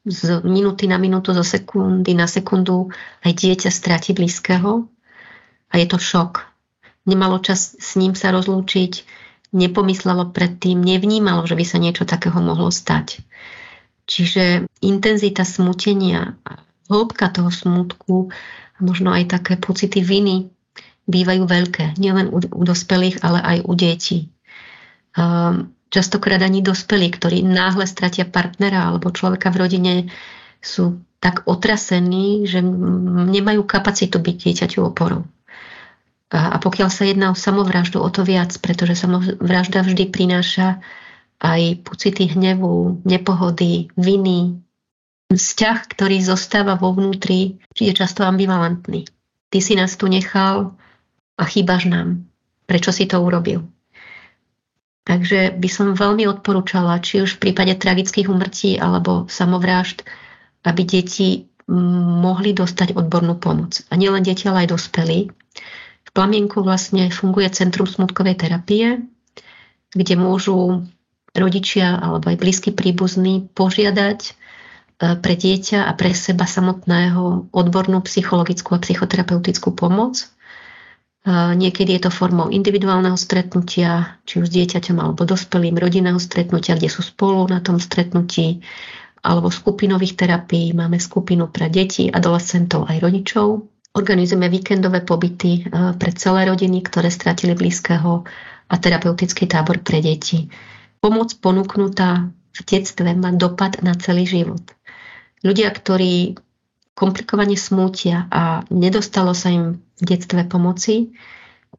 z 0.05 0.41
minúty 0.45 0.87
na 0.87 0.97
minútu, 0.97 1.35
zo 1.35 1.43
sekundy 1.43 2.15
na 2.15 2.29
sekundu 2.29 2.89
aj 3.25 3.31
dieťa 3.33 3.69
stráti 3.69 4.15
blízkeho 4.15 4.87
a 5.69 5.73
je 5.77 5.85
to 5.89 5.97
šok. 5.99 6.47
Nemalo 7.03 7.43
čas 7.43 7.75
s 7.75 7.99
ním 7.99 8.15
sa 8.15 8.31
rozlúčiť, 8.31 9.03
nepomyslelo 9.51 10.31
predtým, 10.31 10.79
nevnímalo, 10.79 11.43
že 11.43 11.59
by 11.59 11.65
sa 11.67 11.77
niečo 11.77 12.07
takého 12.07 12.39
mohlo 12.39 12.71
stať. 12.71 13.19
Čiže 14.07 14.67
intenzita 14.79 15.43
smutenia 15.43 16.39
hĺbka 16.87 17.31
toho 17.31 17.51
smutku 17.51 18.31
a 18.75 18.79
možno 18.83 19.11
aj 19.11 19.39
také 19.39 19.53
pocity 19.59 20.03
viny 20.03 20.51
bývajú 21.07 21.43
veľké. 21.43 21.99
Nielen 21.99 22.31
u, 22.31 22.39
u 22.39 22.63
dospelých, 22.63 23.23
ale 23.23 23.39
aj 23.43 23.57
u 23.67 23.73
detí. 23.75 24.19
Um, 25.13 25.75
častokrát 25.93 26.41
ani 26.41 26.65
dospelí, 26.65 27.11
ktorí 27.13 27.45
náhle 27.45 27.85
stratia 27.85 28.25
partnera 28.25 28.89
alebo 28.89 29.13
človeka 29.13 29.53
v 29.53 29.59
rodine, 29.61 29.93
sú 30.63 31.03
tak 31.19 31.45
otrasení, 31.47 32.49
že 32.49 32.59
nemajú 33.29 33.63
kapacitu 33.63 34.19
byť 34.19 34.35
dieťaťu 34.35 34.79
oporou. 34.83 35.23
A, 36.33 36.55
a 36.55 36.57
pokiaľ 36.57 36.89
sa 36.89 37.05
jedná 37.05 37.29
o 37.29 37.37
samovraždu, 37.37 38.01
o 38.01 38.09
to 38.09 38.25
viac, 38.25 38.51
pretože 38.57 38.97
samovražda 38.97 39.85
vždy 39.85 40.09
prináša 40.09 40.81
aj 41.43 41.83
pocity 41.85 42.31
hnevu, 42.33 43.05
nepohody, 43.05 43.93
viny. 43.99 44.62
Vzťah, 45.33 45.77
ktorý 45.89 46.21
zostáva 46.21 46.77
vo 46.77 46.93
vnútri, 46.93 47.57
je 47.73 47.93
často 47.93 48.23
ambivalentný. 48.23 49.09
Ty 49.49 49.59
si 49.61 49.73
nás 49.77 49.97
tu 49.97 50.09
nechal 50.09 50.73
a 51.37 51.43
chýbaš 51.45 51.89
nám. 51.89 52.25
Prečo 52.69 52.93
si 52.93 53.09
to 53.09 53.21
urobil? 53.21 53.67
Takže 55.03 55.59
by 55.59 55.69
som 55.69 55.99
veľmi 55.99 56.23
odporúčala, 56.31 57.03
či 57.03 57.19
už 57.19 57.35
v 57.35 57.49
prípade 57.49 57.75
tragických 57.75 58.31
umrtí 58.31 58.79
alebo 58.79 59.27
samovrážd, 59.27 60.07
aby 60.63 60.81
deti 60.87 61.51
mohli 61.67 62.55
dostať 62.55 62.95
odbornú 62.95 63.35
pomoc. 63.35 63.83
A 63.91 63.99
nielen 63.99 64.23
deti, 64.23 64.47
ale 64.47 64.63
aj 64.63 64.79
dospelí. 64.79 65.27
V 66.03 66.09
Plamienku 66.15 66.63
vlastne 66.63 67.11
funguje 67.11 67.51
Centrum 67.51 67.87
smutkovej 67.87 68.39
terapie, 68.39 69.03
kde 69.91 70.15
môžu 70.15 70.87
rodičia 71.35 71.99
alebo 71.99 72.29
aj 72.29 72.37
blízky 72.39 72.69
príbuzní 72.71 73.51
požiadať 73.51 74.37
pre 74.97 75.33
dieťa 75.35 75.85
a 75.85 75.91
pre 75.97 76.13
seba 76.13 76.45
samotného 76.45 77.49
odbornú 77.51 77.99
psychologickú 78.05 78.77
a 78.77 78.83
psychoterapeutickú 78.83 79.73
pomoc. 79.73 80.21
E, 80.21 80.25
niekedy 81.31 81.97
je 81.97 82.07
to 82.07 82.11
formou 82.13 82.47
individuálneho 82.53 83.17
stretnutia, 83.17 84.21
či 84.23 84.39
už 84.39 84.47
s 84.47 84.55
dieťaťom 84.55 84.97
alebo 85.01 85.25
dospelým, 85.25 85.75
rodinného 85.75 86.21
stretnutia, 86.21 86.77
kde 86.77 86.89
sú 86.93 87.01
spolu 87.01 87.47
na 87.49 87.59
tom 87.59 87.81
stretnutí, 87.81 88.61
alebo 89.23 89.51
skupinových 89.51 90.19
terapií. 90.19 90.71
Máme 90.75 90.99
skupinu 90.99 91.49
pre 91.49 91.71
deti, 91.71 92.07
adolescentov 92.07 92.87
aj 92.87 92.97
rodičov. 93.01 93.47
Organizujeme 93.93 94.47
víkendové 94.47 95.01
pobyty 95.03 95.67
e, 95.67 95.95
pre 95.95 96.11
celé 96.15 96.47
rodiny, 96.47 96.85
ktoré 96.85 97.09
stratili 97.09 97.57
blízkeho 97.57 98.23
a 98.69 98.75
terapeutický 98.79 99.45
tábor 99.49 99.83
pre 99.83 99.99
deti 99.99 100.47
pomoc 101.03 101.35
ponúknutá 101.43 102.31
v 102.55 102.59
detstve 102.63 103.11
má 103.19 103.35
dopad 103.35 103.83
na 103.83 103.91
celý 103.99 104.23
život. 104.23 104.63
Ľudia, 105.43 105.69
ktorí 105.75 106.39
komplikovane 106.95 107.59
smútia 107.59 108.31
a 108.31 108.63
nedostalo 108.71 109.35
sa 109.35 109.51
im 109.51 109.83
v 109.99 110.03
detstve 110.03 110.47
pomoci, 110.47 111.11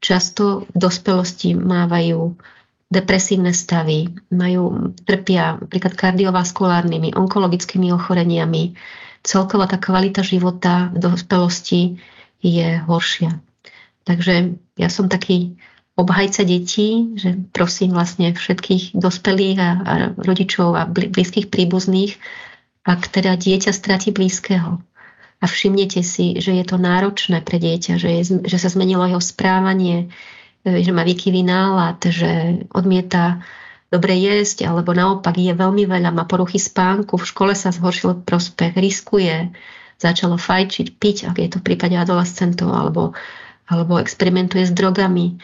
často 0.05 0.69
v 0.75 0.77
dospelosti 0.77 1.57
mávajú 1.57 2.37
depresívne 2.93 3.51
stavy, 3.51 4.13
majú, 4.31 4.95
trpia 5.03 5.59
napríklad 5.59 5.97
kardiovaskulárnymi, 5.97 7.17
onkologickými 7.17 7.91
ochoreniami. 7.91 8.77
Celková 9.25 9.67
tá 9.67 9.81
kvalita 9.81 10.21
života 10.21 10.93
v 10.93 10.99
dospelosti 11.01 11.97
je 12.45 12.69
horšia. 12.85 13.41
Takže 14.05 14.61
ja 14.77 14.89
som 14.93 15.09
taký 15.09 15.57
obhajca 15.97 16.45
detí, 16.45 17.17
že 17.17 17.39
prosím 17.55 17.97
vlastne 17.97 18.37
všetkých 18.37 18.99
dospelých 18.99 19.59
a, 19.59 19.71
a 19.81 19.95
rodičov 20.13 20.77
a 20.77 20.85
blízkych 20.91 21.49
príbuzných, 21.49 22.21
ak 22.85 23.09
teda 23.09 23.35
dieťa 23.41 23.73
stratí 23.73 24.13
blízkeho 24.13 24.81
a 25.41 25.45
všimnete 25.45 26.05
si, 26.05 26.37
že 26.41 26.53
je 26.57 26.65
to 26.65 26.77
náročné 26.77 27.41
pre 27.41 27.57
dieťa, 27.57 27.97
že, 27.97 28.11
je, 28.21 28.23
že 28.45 28.57
sa 28.61 28.69
zmenilo 28.69 29.09
jeho 29.09 29.21
správanie, 29.25 30.13
e, 30.65 30.81
že 30.85 30.93
má 30.93 31.05
výkyvý 31.05 31.45
nálad, 31.45 32.01
že 32.05 32.65
odmieta 32.73 33.45
dobre 33.89 34.17
jesť, 34.21 34.69
alebo 34.69 34.93
naopak 34.93 35.37
je 35.37 35.53
veľmi 35.57 35.85
veľa, 35.89 36.11
má 36.13 36.25
poruchy 36.29 36.61
spánku, 36.61 37.17
v 37.17 37.29
škole 37.29 37.53
sa 37.57 37.73
zhoršil 37.73 38.27
prospech, 38.27 38.77
riskuje, 38.77 39.55
začalo 40.03 40.37
fajčiť, 40.37 40.87
piť, 40.99 41.17
ak 41.31 41.37
je 41.39 41.49
to 41.49 41.59
v 41.63 41.67
prípade 41.73 41.95
adolescentov, 41.95 42.75
alebo, 42.75 43.15
alebo 43.71 43.97
experimentuje 44.03 44.67
s 44.67 44.75
drogami 44.75 45.39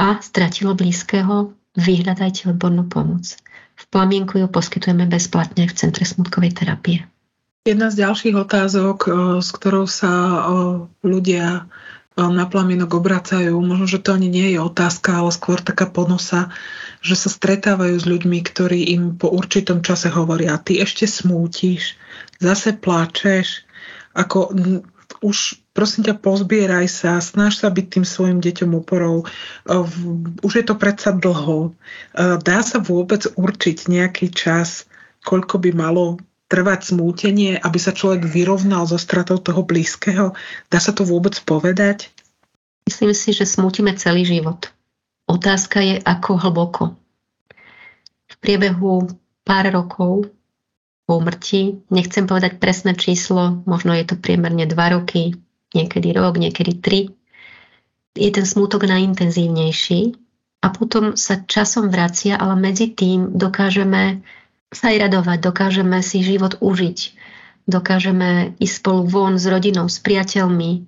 a 0.00 0.18
stratilo 0.24 0.72
blízkeho, 0.72 1.52
vyhľadajte 1.76 2.50
odbornú 2.50 2.88
pomoc. 2.88 3.36
V 3.80 3.84
Plamienku 3.88 4.36
ju 4.36 4.46
poskytujeme 4.46 5.08
bezplatne 5.08 5.64
v 5.64 5.72
Centre 5.72 6.04
smutkovej 6.04 6.52
terapie. 6.52 7.08
Jedna 7.64 7.92
z 7.92 8.04
ďalších 8.04 8.36
otázok, 8.36 8.98
s 9.40 9.48
ktorou 9.52 9.84
sa 9.84 10.12
ľudia 11.04 11.68
na 12.16 12.44
plamienok 12.44 13.00
obracajú, 13.00 13.56
možno, 13.60 13.88
že 13.88 14.02
to 14.02 14.12
ani 14.12 14.28
nie 14.28 14.52
je 14.52 14.60
otázka, 14.60 15.20
ale 15.20 15.32
skôr 15.32 15.60
taká 15.60 15.88
ponosa, 15.88 16.52
že 17.00 17.16
sa 17.16 17.32
stretávajú 17.32 17.96
s 17.96 18.04
ľuďmi, 18.04 18.38
ktorí 18.44 18.92
im 18.92 19.16
po 19.16 19.32
určitom 19.32 19.80
čase 19.80 20.12
hovoria, 20.12 20.60
ty 20.60 20.80
ešte 20.84 21.08
smútiš, 21.08 21.96
zase 22.36 22.76
pláčeš, 22.76 23.64
ako 24.12 24.52
už 25.24 25.60
prosím 25.80 26.04
ťa, 26.04 26.20
pozbieraj 26.20 26.92
sa, 26.92 27.24
snaž 27.24 27.56
sa 27.64 27.72
byť 27.72 27.86
tým 27.88 28.04
svojim 28.04 28.44
deťom 28.44 28.76
oporou. 28.76 29.24
Už 30.44 30.52
je 30.60 30.64
to 30.68 30.76
predsa 30.76 31.16
dlho. 31.16 31.72
Dá 32.44 32.60
sa 32.60 32.84
vôbec 32.84 33.24
určiť 33.24 33.88
nejaký 33.88 34.28
čas, 34.28 34.84
koľko 35.24 35.56
by 35.56 35.72
malo 35.72 36.20
trvať 36.52 36.92
smútenie, 36.92 37.56
aby 37.56 37.80
sa 37.80 37.96
človek 37.96 38.28
vyrovnal 38.28 38.84
so 38.84 39.00
stratou 39.00 39.40
toho 39.40 39.64
blízkeho? 39.64 40.36
Dá 40.68 40.78
sa 40.84 40.92
to 40.92 41.08
vôbec 41.08 41.32
povedať? 41.48 42.12
Myslím 42.84 43.16
si, 43.16 43.32
že 43.32 43.48
smútime 43.48 43.96
celý 43.96 44.28
život. 44.28 44.68
Otázka 45.24 45.80
je, 45.80 45.96
ako 45.96 46.30
hlboko. 46.44 46.84
V 48.28 48.34
priebehu 48.36 49.08
pár 49.48 49.72
rokov 49.72 50.28
po 51.08 51.12
umrtí. 51.16 51.80
Nechcem 51.88 52.28
povedať 52.28 52.60
presné 52.60 52.92
číslo, 52.92 53.64
možno 53.64 53.96
je 53.96 54.04
to 54.04 54.20
priemerne 54.20 54.68
2 54.68 54.76
roky, 54.94 55.40
niekedy 55.74 56.14
rok, 56.16 56.36
niekedy 56.36 56.78
3. 56.78 58.18
Je 58.18 58.30
ten 58.30 58.46
smútok 58.46 58.86
najintenzívnejší 58.90 60.18
a 60.60 60.66
potom 60.68 61.16
sa 61.16 61.40
časom 61.40 61.88
vracia, 61.88 62.36
ale 62.36 62.58
medzi 62.58 62.90
tým 62.92 63.38
dokážeme 63.38 64.20
sa 64.70 64.94
aj 64.94 64.96
radovať, 65.08 65.38
dokážeme 65.42 65.98
si 66.02 66.22
život 66.22 66.58
užiť, 66.62 66.98
dokážeme 67.66 68.54
ísť 68.58 68.74
spolu 68.82 69.02
von 69.06 69.34
s 69.38 69.46
rodinou, 69.46 69.90
s 69.90 69.98
priateľmi, 69.98 70.86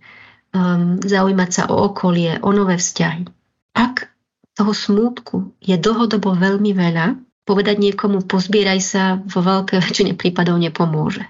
um, 0.54 0.98
zaujímať 1.02 1.50
sa 1.50 1.62
o 1.70 1.90
okolie, 1.90 2.38
o 2.42 2.50
nové 2.54 2.78
vzťahy. 2.78 3.26
Ak 3.74 4.12
toho 4.54 4.72
smútku 4.76 5.56
je 5.58 5.74
dlhodobo 5.80 6.36
veľmi 6.36 6.76
veľa, 6.76 7.16
povedať 7.42 7.76
niekomu 7.82 8.22
pozbieraj 8.28 8.80
sa 8.82 9.18
vo 9.18 9.42
veľkej 9.42 9.78
väčšine 9.82 10.12
prípadov 10.14 10.60
nepomôže. 10.62 11.26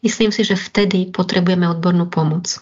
Myslím 0.00 0.32
si, 0.32 0.48
že 0.48 0.56
vtedy 0.56 1.12
potrebujeme 1.12 1.68
odbornú 1.68 2.08
pomoc. 2.08 2.60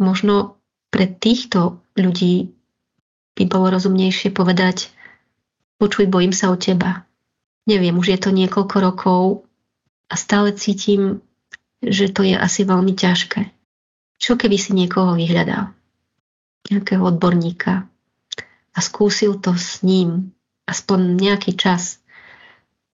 Možno 0.00 0.56
pre 0.88 1.06
týchto 1.06 1.84
ľudí 1.94 2.54
by 3.34 3.44
bolo 3.50 3.74
rozumnejšie 3.74 4.30
povedať 4.32 4.94
počuj, 5.76 6.08
bojím 6.08 6.32
sa 6.32 6.48
o 6.48 6.56
teba. 6.56 7.04
Neviem, 7.68 7.96
už 8.00 8.16
je 8.16 8.18
to 8.20 8.30
niekoľko 8.32 8.76
rokov 8.80 9.22
a 10.08 10.14
stále 10.16 10.56
cítim, 10.56 11.20
že 11.84 12.08
to 12.08 12.24
je 12.24 12.36
asi 12.36 12.64
veľmi 12.64 12.96
ťažké. 12.96 13.52
Čo 14.16 14.40
keby 14.40 14.56
si 14.56 14.72
niekoho 14.72 15.12
vyhľadal? 15.12 15.72
Nejakého 16.72 17.04
odborníka 17.04 17.84
a 18.74 18.78
skúsil 18.80 19.36
to 19.36 19.52
s 19.52 19.84
ním 19.84 20.32
aspoň 20.64 21.20
nejaký 21.20 21.52
čas. 21.54 22.00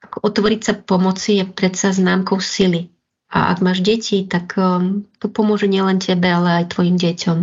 Otvoriť 0.02 0.60
sa 0.60 0.74
pomoci 0.74 1.38
je 1.38 1.44
predsa 1.46 1.94
známkou 1.94 2.42
sily. 2.42 2.90
A 3.30 3.54
ak 3.54 3.62
máš 3.62 3.78
deti, 3.86 4.26
tak 4.26 4.58
um, 4.58 5.06
to 5.22 5.30
pomôže 5.30 5.70
nielen 5.70 6.02
tebe, 6.02 6.26
ale 6.26 6.62
aj 6.62 6.74
tvojim 6.74 6.98
deťom. 6.98 7.38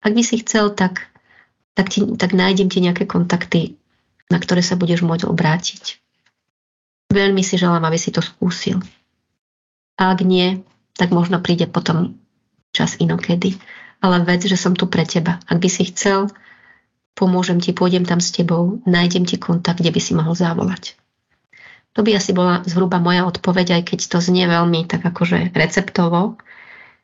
Ak 0.00 0.12
by 0.16 0.22
si 0.24 0.40
chcel, 0.40 0.72
tak, 0.72 1.12
tak, 1.76 1.92
ti, 1.92 2.00
tak 2.16 2.32
nájdem 2.32 2.72
ti 2.72 2.80
nejaké 2.80 3.04
kontakty, 3.04 3.76
na 4.32 4.40
ktoré 4.40 4.64
sa 4.64 4.80
budeš 4.80 5.04
môcť 5.04 5.28
obrátiť. 5.28 6.00
Veľmi 7.12 7.44
si 7.44 7.60
želám, 7.60 7.84
aby 7.84 8.00
si 8.00 8.08
to 8.08 8.24
skúsil. 8.24 8.80
A 10.00 10.16
ak 10.16 10.24
nie, 10.24 10.64
tak 10.96 11.12
možno 11.12 11.44
príde 11.44 11.68
potom 11.68 12.16
čas 12.72 12.96
inokedy. 12.96 13.60
Ale 13.98 14.22
vec, 14.22 14.46
že 14.46 14.56
som 14.56 14.72
tu 14.72 14.86
pre 14.86 15.02
teba. 15.02 15.42
Ak 15.44 15.58
by 15.58 15.68
si 15.68 15.90
chcel, 15.90 16.30
pomôžem 17.18 17.58
ti, 17.58 17.74
pôjdem 17.74 18.06
tam 18.06 18.22
s 18.22 18.30
tebou, 18.30 18.78
nájdem 18.86 19.26
ti 19.26 19.36
kontakt, 19.36 19.82
kde 19.82 19.90
by 19.90 20.00
si 20.00 20.12
mohol 20.14 20.38
zavolať. 20.38 20.94
To 21.96 22.00
by 22.04 22.14
asi 22.14 22.36
bola 22.36 22.60
zhruba 22.68 23.00
moja 23.00 23.24
odpoveď, 23.24 23.80
aj 23.80 23.82
keď 23.94 24.00
to 24.12 24.18
znie 24.20 24.44
veľmi 24.44 24.84
tak 24.84 25.02
akože 25.02 25.56
receptovo. 25.56 26.36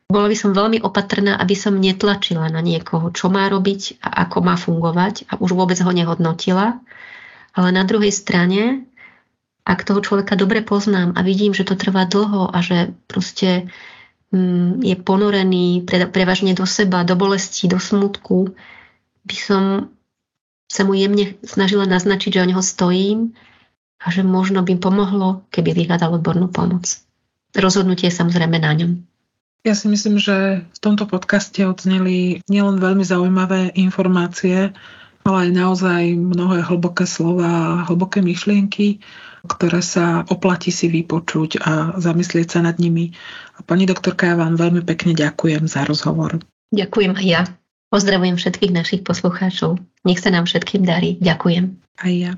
Bola 0.05 0.29
by 0.29 0.37
som 0.37 0.53
veľmi 0.53 0.85
opatrná, 0.85 1.33
aby 1.41 1.57
som 1.57 1.81
netlačila 1.81 2.45
na 2.53 2.61
niekoho, 2.61 3.09
čo 3.09 3.33
má 3.33 3.49
robiť 3.49 3.97
a 4.05 4.29
ako 4.29 4.37
má 4.45 4.53
fungovať 4.53 5.25
a 5.33 5.41
už 5.41 5.57
vôbec 5.57 5.81
ho 5.81 5.89
nehodnotila. 5.89 6.77
Ale 7.57 7.69
na 7.73 7.81
druhej 7.81 8.13
strane, 8.13 8.85
ak 9.65 9.81
toho 9.81 10.05
človeka 10.05 10.37
dobre 10.37 10.61
poznám 10.61 11.17
a 11.17 11.25
vidím, 11.25 11.57
že 11.57 11.65
to 11.65 11.73
trvá 11.73 12.05
dlho 12.05 12.53
a 12.53 12.57
že 12.61 12.93
proste 13.09 13.65
mm, 14.29 14.85
je 14.85 14.95
ponorený 14.99 15.81
pre, 15.89 16.05
prevažne 16.05 16.53
do 16.53 16.69
seba, 16.69 17.01
do 17.01 17.17
bolesti, 17.17 17.65
do 17.65 17.81
smutku, 17.81 18.53
by 19.25 19.37
som 19.41 19.63
sa 20.69 20.85
mu 20.85 20.93
jemne 20.93 21.33
snažila 21.41 21.89
naznačiť, 21.89 22.29
že 22.29 22.43
o 22.45 22.49
neho 22.53 22.61
stojím 22.61 23.33
a 24.01 24.11
že 24.11 24.21
možno 24.21 24.61
by 24.61 24.75
pomohlo, 24.77 25.47
keby 25.49 25.73
vyhľadal 25.73 26.19
odbornú 26.19 26.51
pomoc. 26.51 27.01
Rozhodnutie 27.55 28.11
je 28.11 28.19
samozrejme 28.19 28.59
na 28.59 28.71
ňom. 28.75 28.91
Ja 29.65 29.73
si 29.73 29.89
myslím, 29.89 30.21
že 30.21 30.61
v 30.61 30.79
tomto 30.79 31.09
podcaste 31.09 31.65
odzneli 31.65 32.45
nielen 32.45 32.77
veľmi 32.77 33.01
zaujímavé 33.01 33.73
informácie, 33.73 34.77
ale 35.25 35.37
aj 35.49 35.51
naozaj 35.57 36.01
mnohé 36.13 36.61
hlboké 36.61 37.09
slova, 37.09 37.81
hlboké 37.89 38.21
myšlienky, 38.21 39.01
ktoré 39.49 39.81
sa 39.81 40.21
oplatí 40.29 40.69
si 40.69 40.85
vypočuť 40.85 41.65
a 41.65 41.97
zamyslieť 41.97 42.47
sa 42.53 42.59
nad 42.61 42.77
nimi. 42.77 43.17
A 43.57 43.65
pani 43.65 43.89
doktorka, 43.89 44.29
ja 44.29 44.35
vám 44.37 44.53
veľmi 44.53 44.85
pekne 44.85 45.17
ďakujem 45.17 45.65
za 45.65 45.81
rozhovor. 45.89 46.37
Ďakujem 46.69 47.17
aj 47.17 47.25
ja. 47.25 47.41
Pozdravujem 47.89 48.37
všetkých 48.37 48.73
našich 48.73 49.01
poslucháčov. 49.01 49.81
Nech 50.05 50.21
sa 50.21 50.29
nám 50.29 50.45
všetkým 50.45 50.85
darí. 50.85 51.17
Ďakujem. 51.17 51.73
Aj 52.05 52.13
ja. 52.13 52.37